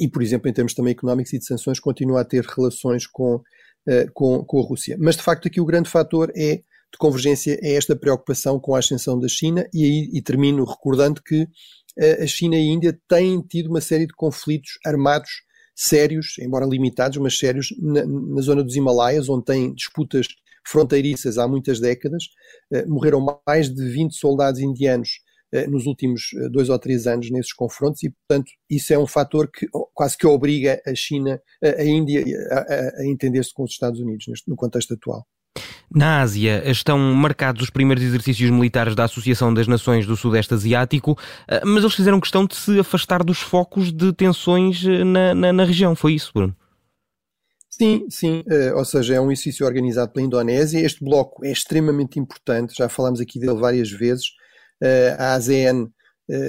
e, 0.00 0.08
por 0.08 0.22
exemplo, 0.22 0.48
em 0.50 0.52
termos 0.52 0.74
também 0.74 0.90
económicos 0.90 1.32
e 1.32 1.38
de 1.38 1.44
sanções, 1.44 1.78
continua 1.78 2.22
a 2.22 2.24
ter 2.24 2.44
relações 2.44 3.06
com, 3.06 3.40
com, 4.12 4.44
com 4.44 4.58
a 4.58 4.62
Rússia. 4.62 4.96
Mas, 4.98 5.16
de 5.16 5.22
facto, 5.22 5.46
aqui 5.46 5.60
o 5.60 5.64
grande 5.64 5.88
fator 5.88 6.32
é 6.36 6.62
de 6.92 6.98
convergência 6.98 7.58
é 7.62 7.74
esta 7.74 7.94
preocupação 7.94 8.58
com 8.58 8.74
a 8.74 8.78
ascensão 8.78 9.18
da 9.18 9.28
China, 9.28 9.68
e 9.72 9.84
aí 9.84 10.10
e 10.12 10.22
termino 10.22 10.64
recordando 10.64 11.22
que 11.22 11.42
uh, 11.42 12.22
a 12.22 12.26
China 12.26 12.56
e 12.56 12.58
a 12.58 12.72
Índia 12.72 12.98
têm 13.08 13.40
tido 13.42 13.68
uma 13.68 13.80
série 13.80 14.06
de 14.06 14.14
conflitos 14.14 14.78
armados 14.84 15.30
sérios, 15.74 16.36
embora 16.40 16.66
limitados, 16.66 17.18
mas 17.18 17.38
sérios, 17.38 17.68
na, 17.78 18.04
na 18.04 18.40
zona 18.40 18.64
dos 18.64 18.74
Himalaias, 18.74 19.28
onde 19.28 19.44
têm 19.44 19.74
disputas 19.74 20.26
fronteiriças 20.66 21.38
há 21.38 21.46
muitas 21.46 21.78
décadas. 21.78 22.24
Uh, 22.72 22.88
morreram 22.88 23.24
mais 23.46 23.72
de 23.72 23.88
20 23.88 24.16
soldados 24.16 24.60
indianos 24.60 25.20
uh, 25.54 25.70
nos 25.70 25.86
últimos 25.86 26.30
dois 26.50 26.70
ou 26.70 26.78
três 26.78 27.06
anos 27.06 27.30
nesses 27.30 27.52
confrontos 27.52 28.02
e, 28.02 28.10
portanto, 28.10 28.50
isso 28.68 28.92
é 28.94 28.98
um 28.98 29.06
fator 29.06 29.50
que 29.50 29.68
quase 29.94 30.16
que 30.16 30.26
obriga 30.26 30.80
a 30.86 30.94
China, 30.94 31.40
a, 31.62 31.84
Índia 31.84 32.24
a, 32.50 32.58
a, 32.58 33.02
a 33.02 33.06
entender-se 33.06 33.52
com 33.52 33.62
os 33.62 33.72
Estados 33.72 34.00
Unidos 34.00 34.26
neste, 34.26 34.48
no 34.48 34.56
contexto 34.56 34.94
atual. 34.94 35.26
Na 35.94 36.20
Ásia 36.20 36.62
estão 36.70 36.98
marcados 36.98 37.62
os 37.62 37.70
primeiros 37.70 38.04
exercícios 38.04 38.50
militares 38.50 38.94
da 38.94 39.04
Associação 39.04 39.52
das 39.52 39.66
Nações 39.66 40.06
do 40.06 40.16
Sudeste 40.16 40.52
Asiático, 40.52 41.18
eh, 41.48 41.62
mas 41.64 41.82
eles 41.82 41.94
fizeram 41.94 42.20
questão 42.20 42.44
de 42.44 42.54
se 42.56 42.78
afastar 42.78 43.24
dos 43.24 43.38
focos 43.38 43.90
de 43.90 44.12
tensões 44.12 44.84
eh, 44.84 45.02
na, 45.02 45.34
na, 45.34 45.52
na 45.52 45.64
região. 45.64 45.96
Foi 45.96 46.12
isso, 46.12 46.30
Bruno? 46.34 46.54
Sim, 47.70 48.06
sim, 48.10 48.40
uh, 48.40 48.76
ou 48.76 48.84
seja, 48.84 49.14
é 49.14 49.20
um 49.20 49.30
exercício 49.30 49.64
organizado 49.64 50.12
pela 50.12 50.26
Indonésia. 50.26 50.80
Este 50.80 51.02
bloco 51.02 51.44
é 51.44 51.52
extremamente 51.52 52.18
importante, 52.18 52.74
já 52.76 52.88
falámos 52.88 53.20
aqui 53.20 53.38
dele 53.38 53.58
várias 53.58 53.90
vezes. 53.90 54.26
Uh, 54.82 55.14
a 55.18 55.34
ASEAN 55.34 55.88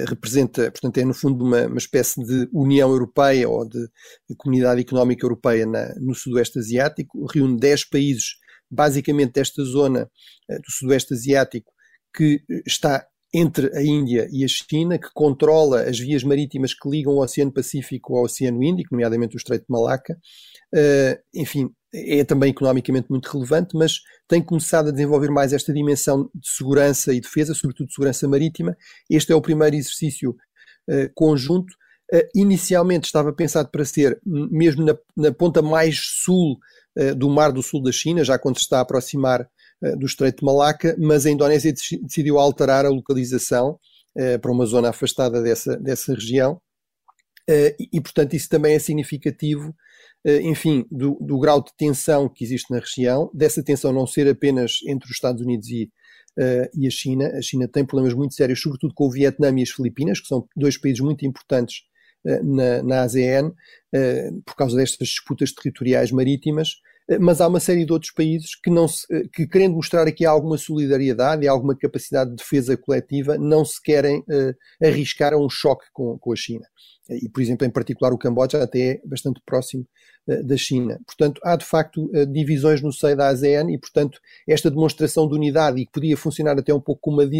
representa, 0.06 0.70
portanto, 0.70 0.98
é 0.98 1.04
no 1.06 1.14
fundo 1.14 1.42
uma, 1.42 1.66
uma 1.66 1.78
espécie 1.78 2.22
de 2.22 2.46
União 2.52 2.90
Europeia 2.90 3.48
ou 3.48 3.66
de, 3.66 3.80
de 4.28 4.36
Comunidade 4.36 4.82
Económica 4.82 5.24
Europeia 5.24 5.64
na, 5.64 5.94
no 5.98 6.14
Sudoeste 6.14 6.58
Asiático, 6.58 7.26
reúne 7.32 7.58
10 7.58 7.88
países 7.88 8.39
basicamente 8.70 9.32
desta 9.32 9.64
zona 9.64 10.10
eh, 10.48 10.58
do 10.58 10.70
Sudoeste 10.70 11.14
Asiático 11.14 11.72
que 12.14 12.42
eh, 12.48 12.62
está 12.66 13.06
entre 13.32 13.76
a 13.76 13.82
Índia 13.82 14.28
e 14.32 14.44
a 14.44 14.48
China, 14.48 14.98
que 14.98 15.08
controla 15.14 15.82
as 15.82 15.98
vias 15.98 16.24
marítimas 16.24 16.74
que 16.74 16.88
ligam 16.88 17.14
o 17.14 17.22
Oceano 17.22 17.52
Pacífico 17.52 18.16
ao 18.16 18.24
Oceano 18.24 18.62
Índico, 18.62 18.88
nomeadamente 18.92 19.36
o 19.36 19.38
Estreito 19.38 19.66
de 19.66 19.72
Malaca. 19.72 20.18
Uh, 20.74 21.16
enfim, 21.32 21.70
é 21.94 22.24
também 22.24 22.50
economicamente 22.50 23.06
muito 23.08 23.28
relevante, 23.28 23.76
mas 23.76 24.00
tem 24.26 24.42
começado 24.42 24.88
a 24.88 24.90
desenvolver 24.90 25.30
mais 25.30 25.52
esta 25.52 25.72
dimensão 25.72 26.28
de 26.34 26.48
segurança 26.50 27.14
e 27.14 27.20
defesa, 27.20 27.54
sobretudo 27.54 27.86
de 27.86 27.94
segurança 27.94 28.26
marítima. 28.26 28.76
Este 29.08 29.30
é 29.30 29.36
o 29.36 29.40
primeiro 29.40 29.76
exercício 29.76 30.30
uh, 30.30 31.08
conjunto. 31.14 31.72
Inicialmente 32.34 33.06
estava 33.06 33.32
pensado 33.32 33.68
para 33.70 33.84
ser 33.84 34.20
mesmo 34.26 34.84
na, 34.84 34.96
na 35.16 35.30
ponta 35.30 35.62
mais 35.62 35.96
sul 35.96 36.56
eh, 36.56 36.60
do 37.16 37.30
Mar 37.30 37.52
do 37.52 37.62
Sul 37.62 37.82
da 37.82 37.92
China, 37.92 38.24
já 38.24 38.38
quando 38.38 38.56
se 38.56 38.62
está 38.62 38.78
a 38.78 38.80
aproximar 38.82 39.48
eh, 39.82 39.96
do 39.96 40.06
Estreito 40.06 40.40
de 40.40 40.44
Malaca, 40.44 40.94
mas 40.98 41.24
a 41.24 41.30
Indonésia 41.30 41.72
decidiu 41.72 42.38
alterar 42.38 42.84
a 42.84 42.90
localização 42.90 43.78
eh, 44.16 44.36
para 44.36 44.52
uma 44.52 44.66
zona 44.66 44.90
afastada 44.90 45.42
dessa, 45.42 45.76
dessa 45.76 46.14
região. 46.14 46.60
E, 47.92 48.00
portanto, 48.00 48.34
isso 48.34 48.48
também 48.48 48.76
é 48.76 48.78
significativo, 48.78 49.74
enfim, 50.24 50.86
do, 50.88 51.18
do 51.20 51.36
grau 51.36 51.60
de 51.60 51.72
tensão 51.76 52.28
que 52.28 52.44
existe 52.44 52.70
na 52.70 52.78
região, 52.78 53.28
dessa 53.34 53.60
tensão 53.60 53.92
não 53.92 54.06
ser 54.06 54.28
apenas 54.28 54.74
entre 54.86 55.06
os 55.06 55.16
Estados 55.16 55.42
Unidos 55.42 55.66
e, 55.68 55.90
e 56.76 56.86
a 56.86 56.90
China. 56.90 57.26
A 57.36 57.42
China 57.42 57.66
tem 57.66 57.84
problemas 57.84 58.14
muito 58.14 58.34
sérios, 58.34 58.60
sobretudo 58.60 58.94
com 58.94 59.06
o 59.06 59.10
Vietnã 59.10 59.52
e 59.58 59.62
as 59.62 59.70
Filipinas, 59.70 60.20
que 60.20 60.28
são 60.28 60.46
dois 60.54 60.78
países 60.78 61.00
muito 61.00 61.26
importantes 61.26 61.80
na, 62.24 62.82
na 62.82 63.02
ASEAN, 63.02 63.48
uh, 63.48 64.42
por 64.44 64.54
causa 64.56 64.76
destas 64.76 65.08
disputas 65.08 65.52
territoriais 65.52 66.12
marítimas. 66.12 66.80
Mas 67.18 67.40
há 67.40 67.48
uma 67.48 67.58
série 67.58 67.84
de 67.84 67.92
outros 67.92 68.12
países 68.12 68.54
que, 68.54 68.70
não 68.70 68.86
se, 68.86 69.06
que 69.30 69.46
querendo 69.46 69.74
mostrar 69.74 70.06
aqui 70.06 70.24
alguma 70.24 70.56
solidariedade 70.56 71.44
e 71.44 71.48
alguma 71.48 71.76
capacidade 71.76 72.30
de 72.30 72.36
defesa 72.36 72.76
coletiva, 72.76 73.36
não 73.36 73.64
se 73.64 73.82
querem 73.82 74.20
uh, 74.20 74.54
arriscar 74.86 75.32
a 75.32 75.36
um 75.36 75.48
choque 75.48 75.86
com, 75.92 76.16
com 76.18 76.32
a 76.32 76.36
China. 76.36 76.64
E, 77.08 77.28
por 77.28 77.40
exemplo, 77.42 77.66
em 77.66 77.70
particular, 77.70 78.12
o 78.12 78.18
Camboja 78.18 78.62
até 78.62 78.80
é 78.80 79.00
bastante 79.04 79.40
próximo 79.44 79.84
uh, 80.28 80.44
da 80.44 80.56
China. 80.56 81.00
Portanto, 81.04 81.40
há 81.42 81.56
de 81.56 81.64
facto 81.64 82.04
uh, 82.14 82.26
divisões 82.26 82.80
no 82.80 82.92
seio 82.92 83.16
da 83.16 83.26
ASEAN 83.26 83.72
e, 83.72 83.78
portanto, 83.78 84.20
esta 84.48 84.70
demonstração 84.70 85.26
de 85.26 85.34
unidade 85.34 85.80
e 85.80 85.86
que 85.86 85.92
podia 85.92 86.16
funcionar 86.16 86.56
até 86.60 86.72
um 86.72 86.80
pouco 86.80 87.00
como 87.00 87.20
uma, 87.20 87.30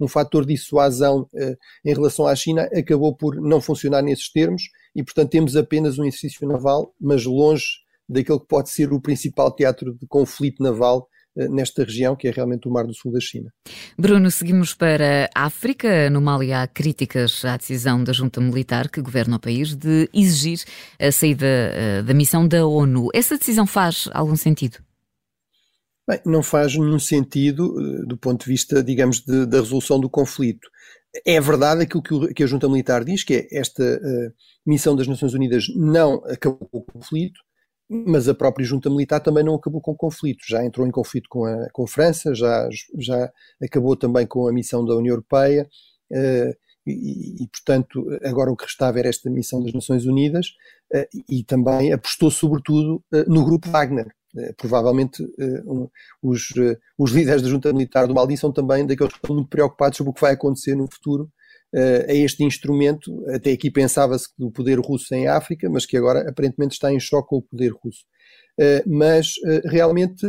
um 0.00 0.08
fator 0.08 0.46
de 0.46 0.54
dissuasão 0.54 1.28
em 1.84 1.92
relação 1.92 2.26
à 2.26 2.34
China, 2.34 2.66
acabou 2.74 3.14
por 3.14 3.36
não 3.36 3.60
funcionar 3.60 4.00
nesses 4.00 4.32
termos 4.32 4.62
e, 4.96 5.02
portanto, 5.02 5.30
temos 5.30 5.56
apenas 5.56 5.98
um 5.98 6.04
exercício 6.04 6.48
naval, 6.48 6.94
mas 6.98 7.26
longe 7.26 7.66
daquele 8.10 8.40
que 8.40 8.46
pode 8.46 8.70
ser 8.70 8.92
o 8.92 9.00
principal 9.00 9.54
teatro 9.54 9.94
de 9.94 10.06
conflito 10.06 10.62
naval 10.62 11.08
eh, 11.36 11.48
nesta 11.48 11.84
região, 11.84 12.16
que 12.16 12.26
é 12.26 12.30
realmente 12.30 12.66
o 12.66 12.72
Mar 12.72 12.84
do 12.84 12.94
Sul 12.94 13.12
da 13.12 13.20
China. 13.20 13.52
Bruno, 13.96 14.30
seguimos 14.30 14.74
para 14.74 15.30
a 15.34 15.44
África. 15.44 16.10
No 16.10 16.20
Mali 16.20 16.52
há 16.52 16.66
críticas 16.66 17.44
à 17.44 17.56
decisão 17.56 18.02
da 18.02 18.12
junta 18.12 18.40
militar 18.40 18.88
que 18.88 19.00
governa 19.00 19.36
o 19.36 19.40
país 19.40 19.74
de 19.76 20.08
exigir 20.12 20.64
a 20.98 21.12
saída 21.12 21.46
eh, 21.46 22.02
da 22.02 22.12
missão 22.12 22.46
da 22.48 22.66
ONU. 22.66 23.08
Essa 23.14 23.38
decisão 23.38 23.64
faz 23.64 24.08
algum 24.12 24.34
sentido? 24.34 24.78
Bem, 26.08 26.20
não 26.26 26.42
faz 26.42 26.76
nenhum 26.76 26.98
sentido 26.98 27.76
eh, 27.78 28.06
do 28.06 28.16
ponto 28.16 28.44
de 28.44 28.50
vista, 28.50 28.82
digamos, 28.82 29.20
de, 29.20 29.46
da 29.46 29.60
resolução 29.60 30.00
do 30.00 30.10
conflito. 30.10 30.68
É 31.24 31.40
verdade 31.40 31.82
aquilo 31.82 32.02
que, 32.02 32.14
o, 32.14 32.34
que, 32.34 32.42
a 32.42 32.46
junta 32.46 32.68
militar 32.68 33.04
diz, 33.04 33.22
que 33.22 33.34
é 33.34 33.58
esta 33.58 34.00
missão 34.64 34.94
das 34.94 35.08
Nações 35.08 35.34
Unidas 35.34 35.64
não 35.74 36.24
acabou 36.24 36.68
com 36.68 36.78
o 36.78 36.84
conflito, 36.84 37.40
mas 37.90 38.28
a 38.28 38.34
própria 38.34 38.64
junta 38.64 38.88
militar 38.88 39.18
também 39.18 39.42
não 39.42 39.56
acabou 39.56 39.80
com 39.80 39.90
o 39.90 39.96
conflito. 39.96 40.44
Já 40.48 40.64
entrou 40.64 40.86
em 40.86 40.92
conflito 40.92 41.28
com 41.28 41.44
a, 41.44 41.68
com 41.72 41.82
a 41.82 41.88
França, 41.88 42.32
já, 42.32 42.68
já 42.96 43.32
acabou 43.60 43.96
também 43.96 44.24
com 44.24 44.46
a 44.46 44.52
missão 44.52 44.84
da 44.84 44.94
União 44.94 45.14
Europeia. 45.14 45.68
Uh, 46.08 46.54
e, 46.86 47.42
e, 47.42 47.48
portanto, 47.48 48.06
agora 48.24 48.50
o 48.50 48.56
que 48.56 48.64
restava 48.64 49.00
era 49.00 49.08
esta 49.08 49.28
missão 49.28 49.62
das 49.62 49.72
Nações 49.72 50.06
Unidas 50.06 50.46
uh, 50.94 51.04
e 51.28 51.42
também 51.42 51.92
apostou 51.92 52.30
sobretudo 52.30 53.02
uh, 53.12 53.28
no 53.28 53.44
grupo 53.44 53.68
Wagner. 53.68 54.06
Provavelmente 54.56 55.24
um, 55.66 55.88
os, 56.22 56.50
os 56.96 57.10
líderes 57.10 57.42
da 57.42 57.48
junta 57.48 57.72
militar 57.72 58.06
do 58.06 58.14
Mali 58.14 58.36
são 58.36 58.52
também 58.52 58.86
daqueles 58.86 59.12
que 59.12 59.18
estão 59.18 59.34
muito 59.34 59.48
preocupados 59.48 59.96
sobre 59.96 60.12
o 60.12 60.14
que 60.14 60.20
vai 60.20 60.34
acontecer 60.34 60.76
no 60.76 60.86
futuro 60.86 61.28
a 61.74 62.12
este 62.12 62.44
instrumento. 62.44 63.24
Até 63.28 63.52
aqui 63.52 63.70
pensava-se 63.70 64.28
do 64.38 64.50
poder 64.50 64.78
russo 64.78 65.14
em 65.14 65.28
África, 65.28 65.68
mas 65.70 65.86
que 65.86 65.96
agora 65.96 66.28
aparentemente 66.28 66.74
está 66.74 66.92
em 66.92 67.00
choque 67.00 67.28
com 67.28 67.36
o 67.36 67.42
poder 67.42 67.72
russo. 67.72 68.04
mas 68.86 69.34
realmente 69.64 70.26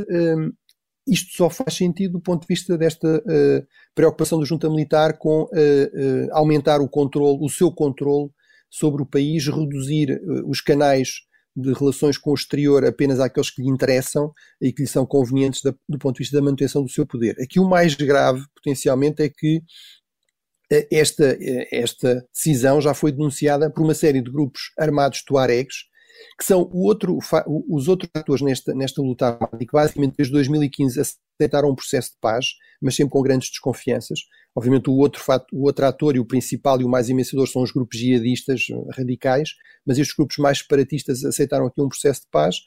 isto 1.08 1.36
só 1.36 1.50
faz 1.50 1.74
sentido 1.76 2.14
do 2.14 2.22
ponto 2.22 2.42
de 2.42 2.48
vista 2.48 2.78
desta 2.78 3.24
preocupação 3.94 4.40
da 4.40 4.46
junta 4.46 4.70
militar 4.70 5.18
com 5.18 5.48
aumentar 6.32 6.80
o 6.82 6.90
controle, 6.90 7.40
o 7.42 7.50
seu 7.50 7.72
controle 7.72 8.30
sobre 8.70 9.02
o 9.02 9.06
país, 9.06 9.48
reduzir 9.48 10.22
os 10.46 10.62
canais 10.62 11.10
de 11.54 11.74
relações 11.74 12.18
com 12.18 12.32
o 12.32 12.36
exterior 12.36 12.86
apenas 12.86 13.20
àqueles 13.20 13.50
que 13.50 13.62
lhe 13.62 13.68
interessam 13.68 14.32
e 14.62 14.72
que 14.72 14.84
lhe 14.84 14.88
são 14.88 15.06
convenientes 15.06 15.62
da, 15.62 15.74
do 15.90 15.98
ponto 15.98 16.16
de 16.16 16.20
vista 16.20 16.38
da 16.38 16.42
manutenção 16.42 16.82
do 16.82 16.90
seu 16.90 17.06
poder. 17.06 17.36
Aqui 17.42 17.60
o 17.60 17.68
mais 17.68 17.94
grave, 17.94 18.42
potencialmente, 18.56 19.22
é 19.22 19.28
que 19.28 19.62
esta, 20.92 21.38
esta 21.72 22.26
decisão 22.34 22.80
já 22.80 22.94
foi 22.94 23.12
denunciada 23.12 23.70
por 23.70 23.84
uma 23.84 23.94
série 23.94 24.22
de 24.22 24.32
grupos 24.32 24.72
armados 24.78 25.24
tuaregs 25.24 25.92
que 26.38 26.46
são 26.46 26.70
outro, 26.74 27.18
os 27.70 27.88
outros 27.88 28.10
atores 28.14 28.42
nesta, 28.42 28.74
nesta 28.74 29.02
luta 29.02 29.28
armada 29.28 29.58
e 29.60 29.66
que 29.66 29.74
basicamente 29.74 30.16
desde 30.18 30.34
2015 30.34 31.00
aceitaram 31.00 31.70
um 31.70 31.76
processo 31.76 32.12
de 32.12 32.18
paz, 32.20 32.46
mas 32.82 32.96
sempre 32.96 33.12
com 33.12 33.22
grandes 33.22 33.50
desconfianças. 33.50 34.20
Obviamente 34.56 34.90
o 34.90 34.94
outro, 34.94 35.22
fato, 35.22 35.48
o 35.54 35.64
outro 35.64 35.86
ator 35.86 36.16
e 36.16 36.20
o 36.20 36.26
principal 36.26 36.80
e 36.82 36.84
o 36.84 36.90
mais 36.90 37.10
imensador 37.10 37.48
são 37.48 37.62
os 37.62 37.72
grupos 37.72 37.98
jihadistas 37.98 38.66
radicais, 38.96 39.50
mas 39.86 39.98
estes 39.98 40.16
grupos 40.16 40.38
mais 40.38 40.60
separatistas 40.60 41.24
aceitaram 41.24 41.66
aqui 41.66 41.82
um 41.82 41.90
processo 41.90 42.22
de 42.22 42.28
paz. 42.28 42.58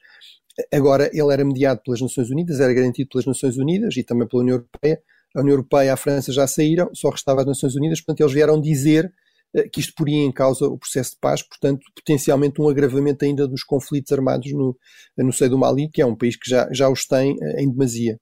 Agora 0.73 1.11
ele 1.12 1.32
era 1.32 1.44
mediado 1.44 1.80
pelas 1.82 2.00
Nações 2.00 2.30
Unidas, 2.30 2.61
era 2.61 2.73
garantido 2.73 3.11
pelas 3.11 3.26
Nações 3.26 3.56
Unidas 3.56 3.96
e 3.96 4.04
também 4.04 4.26
pela 4.26 4.42
União 4.42 4.56
Europeia. 4.56 5.02
A 5.34 5.40
União 5.40 5.54
Europeia 5.54 5.86
e 5.86 5.90
a 5.90 5.96
França 5.96 6.32
já 6.32 6.46
saíram, 6.46 6.90
só 6.94 7.10
restava 7.10 7.40
as 7.40 7.46
Nações 7.46 7.74
Unidas, 7.74 8.00
portanto 8.00 8.20
eles 8.20 8.32
vieram 8.32 8.60
dizer 8.60 9.12
eh, 9.54 9.68
que 9.68 9.80
isto 9.80 9.92
poria 9.96 10.22
em 10.22 10.32
causa 10.32 10.66
o 10.66 10.78
processo 10.78 11.12
de 11.12 11.18
paz, 11.20 11.42
portanto, 11.42 11.80
potencialmente 11.94 12.60
um 12.60 12.68
agravamento 12.68 13.24
ainda 13.24 13.46
dos 13.48 13.62
conflitos 13.64 14.12
armados 14.12 14.52
no, 14.52 14.76
no 15.18 15.32
seio 15.32 15.50
do 15.50 15.58
Mali, 15.58 15.88
que 15.90 16.02
é 16.02 16.06
um 16.06 16.16
país 16.16 16.36
que 16.36 16.48
já, 16.48 16.68
já 16.72 16.88
os 16.88 17.06
tem 17.06 17.36
eh, 17.40 17.62
em 17.62 17.70
demasia. 17.70 18.18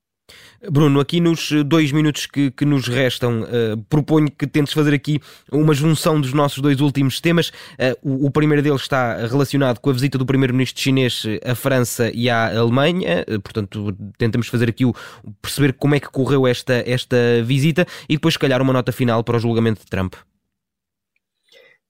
Bruno, 0.70 1.00
aqui 1.00 1.20
nos 1.20 1.50
dois 1.66 1.90
minutos 1.90 2.26
que, 2.26 2.50
que 2.52 2.64
nos 2.64 2.86
restam, 2.86 3.42
uh, 3.42 3.76
proponho 3.88 4.30
que 4.30 4.46
tentes 4.46 4.72
fazer 4.72 4.94
aqui 4.94 5.20
uma 5.50 5.74
junção 5.74 6.20
dos 6.20 6.32
nossos 6.32 6.60
dois 6.60 6.80
últimos 6.80 7.20
temas. 7.20 7.48
Uh, 7.48 7.98
o, 8.00 8.26
o, 8.26 8.30
primeiro 8.30 8.62
deles 8.62 8.82
está 8.82 9.26
relacionado 9.26 9.80
com 9.80 9.90
a 9.90 9.92
visita 9.92 10.16
do 10.16 10.24
primeiro-ministro 10.24 10.80
chinês 10.80 11.24
à 11.44 11.56
França 11.56 12.12
e 12.14 12.30
à 12.30 12.56
Alemanha, 12.56 13.24
uh, 13.28 13.40
portanto, 13.40 13.96
tentamos 14.16 14.46
fazer 14.46 14.68
aqui 14.68 14.84
o, 14.84 14.94
perceber 15.40 15.72
como 15.72 15.96
é 15.96 16.00
que 16.00 16.08
correu 16.08 16.46
esta, 16.46 16.84
esta 16.86 17.16
visita 17.44 17.84
e 18.08 18.14
depois, 18.14 18.34
se 18.34 18.38
calhar, 18.38 18.62
uma 18.62 18.72
nota 18.72 18.92
final 18.92 19.24
para 19.24 19.36
o 19.36 19.40
julgamento 19.40 19.80
de 19.80 19.86
Trump. 19.86 20.14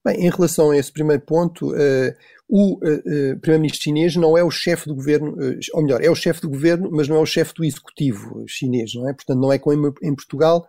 Bem, 0.04 0.26
em 0.26 0.30
relação 0.30 0.70
a 0.70 0.76
esse 0.76 0.90
primeiro 0.90 1.22
ponto, 1.22 1.72
o 2.54 2.74
uh, 2.74 2.76
uh, 2.76 3.40
primeiro-ministro 3.40 3.82
chinês 3.82 4.14
não 4.14 4.36
é 4.36 4.44
o 4.44 4.50
chefe 4.50 4.86
do 4.86 4.94
governo, 4.94 5.34
ou 5.72 5.82
melhor, 5.82 6.04
é 6.04 6.10
o 6.10 6.14
chefe 6.14 6.42
do 6.42 6.50
governo, 6.50 6.90
mas 6.92 7.08
não 7.08 7.16
é 7.16 7.18
o 7.18 7.24
chefe 7.24 7.54
do 7.54 7.64
executivo 7.64 8.44
chinês, 8.46 8.92
não 8.94 9.08
é? 9.08 9.14
Portanto, 9.14 9.40
não 9.40 9.50
é 9.50 9.58
como 9.58 9.88
em, 9.88 10.10
em 10.10 10.14
Portugal, 10.14 10.66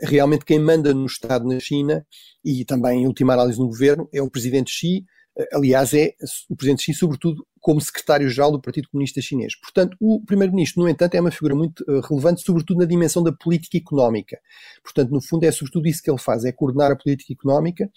realmente 0.00 0.46
quem 0.46 0.58
manda 0.58 0.94
no 0.94 1.04
Estado 1.04 1.46
na 1.46 1.60
China 1.60 2.06
e 2.42 2.64
também 2.64 3.02
em 3.02 3.06
última 3.06 3.34
análise 3.34 3.58
no 3.58 3.68
governo 3.68 4.08
é 4.14 4.22
o 4.22 4.30
presidente 4.30 4.70
Xi, 4.70 5.04
aliás, 5.52 5.92
é 5.92 6.14
o 6.48 6.56
presidente 6.56 6.84
Xi, 6.84 6.94
sobretudo, 6.94 7.46
como 7.60 7.82
secretário-geral 7.82 8.50
do 8.50 8.60
Partido 8.60 8.88
Comunista 8.88 9.20
Chinês. 9.20 9.54
Portanto, 9.60 9.94
o 10.00 10.24
primeiro-ministro, 10.24 10.82
no 10.82 10.88
entanto, 10.88 11.16
é 11.16 11.20
uma 11.20 11.30
figura 11.30 11.54
muito 11.54 11.84
relevante, 12.08 12.40
sobretudo 12.40 12.78
na 12.78 12.86
dimensão 12.86 13.22
da 13.22 13.32
política 13.32 13.76
económica. 13.76 14.38
Portanto, 14.82 15.10
no 15.10 15.20
fundo, 15.20 15.44
é 15.44 15.52
sobretudo 15.52 15.86
isso 15.86 16.02
que 16.02 16.10
ele 16.10 16.18
faz, 16.18 16.46
é 16.46 16.52
coordenar 16.52 16.92
a 16.92 16.96
política 16.96 17.34
económica 17.34 17.90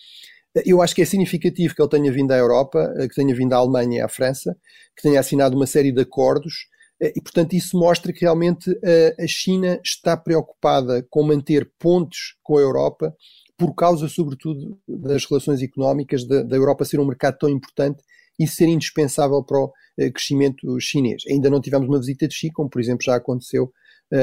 eu 0.65 0.81
acho 0.81 0.95
que 0.95 1.01
é 1.01 1.05
significativo 1.05 1.75
que 1.75 1.81
ele 1.81 1.89
tenha 1.89 2.11
vindo 2.11 2.31
à 2.31 2.37
Europa, 2.37 2.93
eh, 2.97 3.07
que 3.07 3.15
tenha 3.15 3.33
vindo 3.35 3.53
à 3.53 3.57
Alemanha 3.57 3.99
e 3.99 4.01
à 4.01 4.07
França, 4.07 4.55
que 4.95 5.01
tenha 5.01 5.19
assinado 5.19 5.55
uma 5.55 5.67
série 5.67 5.91
de 5.91 6.01
acordos, 6.01 6.67
eh, 7.01 7.13
e 7.15 7.21
portanto 7.21 7.53
isso 7.53 7.77
mostra 7.77 8.13
que 8.13 8.21
realmente 8.21 8.71
eh, 8.83 9.15
a 9.19 9.27
China 9.27 9.79
está 9.83 10.15
preocupada 10.17 11.05
com 11.09 11.23
manter 11.23 11.69
pontos 11.79 12.35
com 12.43 12.57
a 12.57 12.61
Europa, 12.61 13.15
por 13.57 13.75
causa, 13.75 14.07
sobretudo, 14.07 14.79
das 14.87 15.25
relações 15.25 15.61
económicas, 15.61 16.25
da, 16.25 16.43
da 16.43 16.55
Europa 16.55 16.85
ser 16.85 16.99
um 16.99 17.05
mercado 17.05 17.37
tão 17.37 17.49
importante 17.49 18.01
e 18.39 18.47
ser 18.47 18.67
indispensável 18.67 19.43
para 19.43 19.59
o 19.59 19.73
crescimento 20.13 20.79
chinês. 20.79 21.23
Ainda 21.29 21.49
não 21.49 21.59
tivemos 21.59 21.89
uma 21.89 21.99
visita 21.99 22.25
de 22.25 22.33
Xi, 22.33 22.49
como 22.51 22.69
por 22.69 22.79
exemplo 22.79 23.03
já 23.03 23.15
aconteceu 23.15 23.69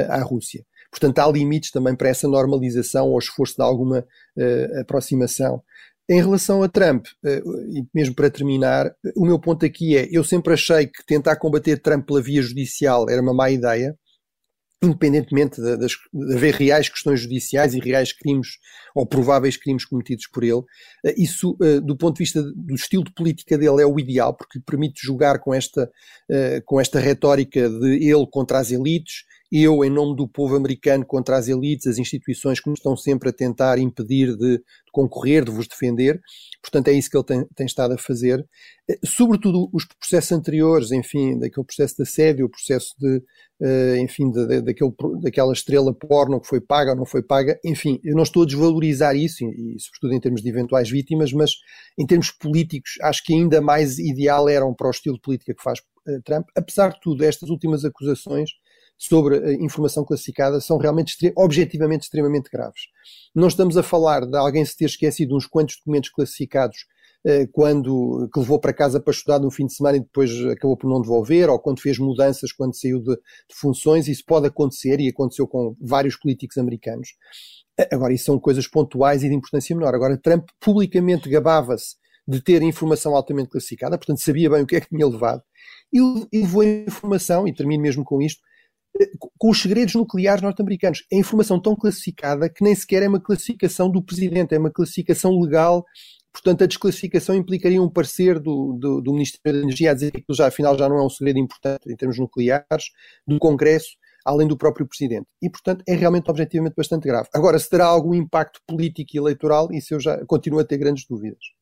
à 0.08 0.22
Rússia. 0.22 0.64
Portanto, 0.90 1.18
há 1.18 1.30
limites 1.30 1.70
também 1.70 1.94
para 1.94 2.08
essa 2.08 2.26
normalização 2.26 3.10
ou 3.10 3.18
esforço 3.18 3.56
de 3.56 3.62
alguma 3.62 3.98
uh, 4.00 4.80
aproximação 4.80 5.62
em 6.08 6.20
relação 6.20 6.62
a 6.62 6.68
Trump, 6.68 7.06
eh, 7.24 7.42
e 7.72 7.84
mesmo 7.92 8.14
para 8.14 8.30
terminar, 8.30 8.94
o 9.16 9.26
meu 9.26 9.38
ponto 9.40 9.64
aqui 9.66 9.96
é: 9.96 10.08
eu 10.10 10.22
sempre 10.22 10.54
achei 10.54 10.86
que 10.86 11.04
tentar 11.04 11.36
combater 11.36 11.80
Trump 11.80 12.06
pela 12.06 12.22
via 12.22 12.42
judicial 12.42 13.08
era 13.10 13.20
uma 13.20 13.34
má 13.34 13.50
ideia, 13.50 13.96
independentemente 14.82 15.60
de, 15.60 15.76
de, 15.78 15.86
de 15.86 16.34
haver 16.34 16.54
reais 16.54 16.88
questões 16.88 17.20
judiciais 17.20 17.74
e 17.74 17.80
reais 17.80 18.12
crimes 18.12 18.48
ou 18.94 19.06
prováveis 19.06 19.56
crimes 19.56 19.84
cometidos 19.84 20.28
por 20.28 20.44
ele. 20.44 20.62
Eh, 21.04 21.14
isso, 21.18 21.56
eh, 21.60 21.80
do 21.80 21.96
ponto 21.96 22.16
de 22.16 22.24
vista 22.24 22.40
do 22.42 22.74
estilo 22.74 23.02
de 23.04 23.12
política 23.12 23.58
dele, 23.58 23.82
é 23.82 23.86
o 23.86 23.98
ideal, 23.98 24.32
porque 24.36 24.60
permite 24.60 25.04
jogar 25.04 25.40
com 25.40 25.52
esta, 25.52 25.90
com 26.64 26.80
esta 26.80 27.00
retórica 27.00 27.68
de 27.68 28.08
ele 28.08 28.26
contra 28.30 28.58
as 28.58 28.70
elites 28.70 29.24
eu, 29.50 29.84
em 29.84 29.90
nome 29.90 30.16
do 30.16 30.26
povo 30.26 30.56
americano, 30.56 31.04
contra 31.06 31.36
as 31.36 31.48
elites, 31.48 31.86
as 31.86 31.98
instituições 31.98 32.60
que 32.60 32.68
nos 32.68 32.78
estão 32.78 32.96
sempre 32.96 33.28
a 33.28 33.32
tentar 33.32 33.78
impedir 33.78 34.36
de, 34.36 34.58
de 34.58 34.62
concorrer, 34.92 35.44
de 35.44 35.50
vos 35.50 35.68
defender. 35.68 36.20
Portanto, 36.60 36.88
é 36.88 36.92
isso 36.92 37.08
que 37.08 37.16
ele 37.16 37.24
tem, 37.24 37.46
tem, 37.54 37.66
estado 37.66 37.94
a 37.94 37.98
fazer. 37.98 38.44
Eh, 38.90 38.98
sobretudo 39.04 39.68
os 39.72 39.84
processos 39.84 40.32
anteriores, 40.32 40.90
enfim, 40.90 41.38
daquele 41.38 41.64
processo 41.64 41.96
de 41.96 42.02
assédio, 42.02 42.46
o 42.46 42.50
processo 42.50 42.94
de, 42.98 43.22
uh, 43.60 43.96
enfim, 43.98 44.30
de, 44.30 44.46
de, 44.46 44.62
daquele, 44.62 44.92
daquela 45.22 45.52
estrela 45.52 45.94
porno 45.94 46.40
que 46.40 46.48
foi 46.48 46.60
paga 46.60 46.90
ou 46.90 46.96
não 46.96 47.06
foi 47.06 47.22
paga. 47.22 47.58
Enfim, 47.64 48.00
eu 48.02 48.16
não 48.16 48.24
estou 48.24 48.42
a 48.42 48.46
desvalorizar 48.46 49.14
isso, 49.14 49.44
e, 49.44 49.76
e 49.76 49.80
sobretudo 49.80 50.14
em 50.14 50.20
termos 50.20 50.42
de 50.42 50.48
eventuais 50.48 50.90
vítimas, 50.90 51.32
mas 51.32 51.52
em 51.96 52.04
termos 52.04 52.32
políticos, 52.32 52.92
acho 53.02 53.22
que 53.24 53.32
ainda 53.32 53.60
mais 53.60 53.98
ideal 53.98 54.48
eram 54.48 54.74
para 54.74 54.88
o 54.88 54.90
estilo 54.90 55.16
de 55.16 55.22
política 55.22 55.54
que 55.54 55.62
faz 55.62 55.78
uh, 55.78 56.22
Trump. 56.24 56.48
Apesar 56.56 56.88
de 56.88 57.00
tudo, 57.00 57.22
estas 57.22 57.48
últimas 57.48 57.84
acusações 57.84 58.50
sobre 58.98 59.54
informação 59.54 60.04
classificada 60.04 60.60
são 60.60 60.78
realmente 60.78 61.14
objetivamente 61.36 62.04
extremamente 62.04 62.50
graves. 62.50 62.82
Não 63.34 63.48
estamos 63.48 63.76
a 63.76 63.82
falar 63.82 64.26
de 64.26 64.36
alguém 64.36 64.64
se 64.64 64.76
ter 64.76 64.86
esquecido 64.86 65.36
uns 65.36 65.46
quantos 65.46 65.76
documentos 65.76 66.10
classificados 66.10 66.86
eh, 67.24 67.46
quando 67.50 68.28
que 68.32 68.38
levou 68.38 68.60
para 68.60 68.72
casa 68.72 69.00
para 69.00 69.10
estudar 69.10 69.40
no 69.40 69.50
fim 69.50 69.66
de 69.66 69.74
semana 69.74 69.96
e 69.96 70.00
depois 70.00 70.30
acabou 70.46 70.76
por 70.76 70.88
não 70.88 71.00
devolver, 71.00 71.50
ou 71.50 71.58
quando 71.58 71.80
fez 71.80 71.98
mudanças 71.98 72.52
quando 72.52 72.76
saiu 72.76 73.00
de, 73.00 73.16
de 73.16 73.54
funções, 73.54 74.06
isso 74.06 74.22
pode 74.24 74.46
acontecer 74.46 75.00
e 75.00 75.08
aconteceu 75.08 75.46
com 75.48 75.76
vários 75.80 76.16
políticos 76.16 76.56
americanos. 76.56 77.08
Agora, 77.92 78.14
isso 78.14 78.26
são 78.26 78.38
coisas 78.38 78.68
pontuais 78.68 79.24
e 79.24 79.28
de 79.28 79.34
importância 79.34 79.74
menor. 79.74 79.92
Agora, 79.94 80.16
Trump 80.16 80.48
publicamente 80.60 81.28
gabava-se 81.28 81.96
de 82.28 82.40
ter 82.40 82.62
informação 82.62 83.14
altamente 83.14 83.50
classificada, 83.50 83.98
portanto 83.98 84.20
sabia 84.20 84.48
bem 84.48 84.62
o 84.62 84.66
que 84.66 84.76
é 84.76 84.80
que 84.80 84.88
tinha 84.88 85.06
levado, 85.06 85.42
e 85.92 86.00
levou 86.32 86.62
informação, 86.62 87.46
e 87.46 87.52
termino 87.52 87.82
mesmo 87.82 88.04
com 88.04 88.22
isto, 88.22 88.40
com 89.38 89.50
os 89.50 89.60
segredos 89.60 89.94
nucleares 89.94 90.42
norte-americanos. 90.42 91.04
É 91.12 91.16
informação 91.16 91.60
tão 91.60 91.74
classificada 91.74 92.48
que 92.48 92.62
nem 92.62 92.74
sequer 92.74 93.02
é 93.02 93.08
uma 93.08 93.20
classificação 93.20 93.90
do 93.90 94.02
presidente, 94.02 94.54
é 94.54 94.58
uma 94.58 94.70
classificação 94.70 95.38
legal. 95.40 95.84
Portanto, 96.32 96.64
a 96.64 96.66
desclassificação 96.66 97.34
implicaria 97.34 97.80
um 97.82 97.90
parecer 97.90 98.38
do, 98.38 98.76
do, 98.78 99.00
do 99.00 99.12
Ministério 99.12 99.60
da 99.60 99.64
Energia 99.64 99.90
a 99.90 99.94
dizer 99.94 100.12
que 100.12 100.24
já, 100.30 100.48
afinal 100.48 100.76
já 100.76 100.88
não 100.88 100.98
é 100.98 101.02
um 101.04 101.08
segredo 101.08 101.38
importante 101.38 101.90
em 101.90 101.96
termos 101.96 102.18
nucleares, 102.18 102.90
do 103.26 103.38
Congresso, 103.38 103.96
além 104.24 104.46
do 104.46 104.56
próprio 104.56 104.86
Presidente. 104.86 105.26
E, 105.40 105.48
portanto, 105.48 105.82
é 105.88 105.94
realmente 105.94 106.30
objetivamente 106.30 106.74
bastante 106.76 107.06
grave. 107.06 107.28
Agora, 107.32 107.58
se 107.58 107.70
terá 107.70 107.86
algum 107.86 108.12
impacto 108.12 108.60
político 108.66 109.12
e 109.14 109.18
eleitoral, 109.18 109.68
isso 109.72 109.94
eu 109.94 110.00
já 110.00 110.24
continuo 110.26 110.60
a 110.60 110.64
ter 110.64 110.76
grandes 110.76 111.06
dúvidas. 111.08 111.55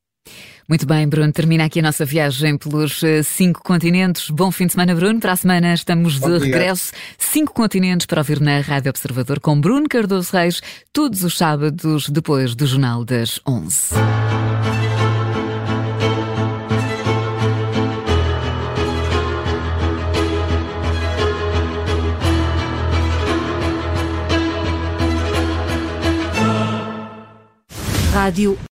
Muito 0.68 0.87
bem, 0.87 1.06
Bruno. 1.06 1.30
Termina 1.32 1.64
aqui 1.64 1.80
a 1.80 1.82
nossa 1.82 2.04
viagem 2.04 2.56
pelos 2.56 3.02
eh, 3.02 3.22
cinco 3.22 3.62
continentes. 3.62 4.30
Bom 4.30 4.50
fim 4.50 4.66
de 4.66 4.72
semana, 4.72 4.94
Bruno. 4.94 5.20
Para 5.20 5.32
a 5.32 5.37
semana 5.37 5.74
estamos 5.74 6.18
de 6.18 6.38
regresso. 6.38 6.92
Cinco 7.18 7.52
continentes 7.52 8.06
para 8.06 8.20
ouvir 8.20 8.40
na 8.40 8.60
Rádio 8.60 8.90
Observador 8.90 9.40
com 9.40 9.60
Bruno 9.60 9.88
Cardoso 9.88 10.32
Reis, 10.32 10.62
todos 10.92 11.22
os 11.22 11.37
sábados 11.37 12.08
depois 12.08 12.54
do 12.54 12.66
Jornal 12.66 13.04
das 13.04 13.40
11. 13.46 13.94
Rádio 28.14 28.56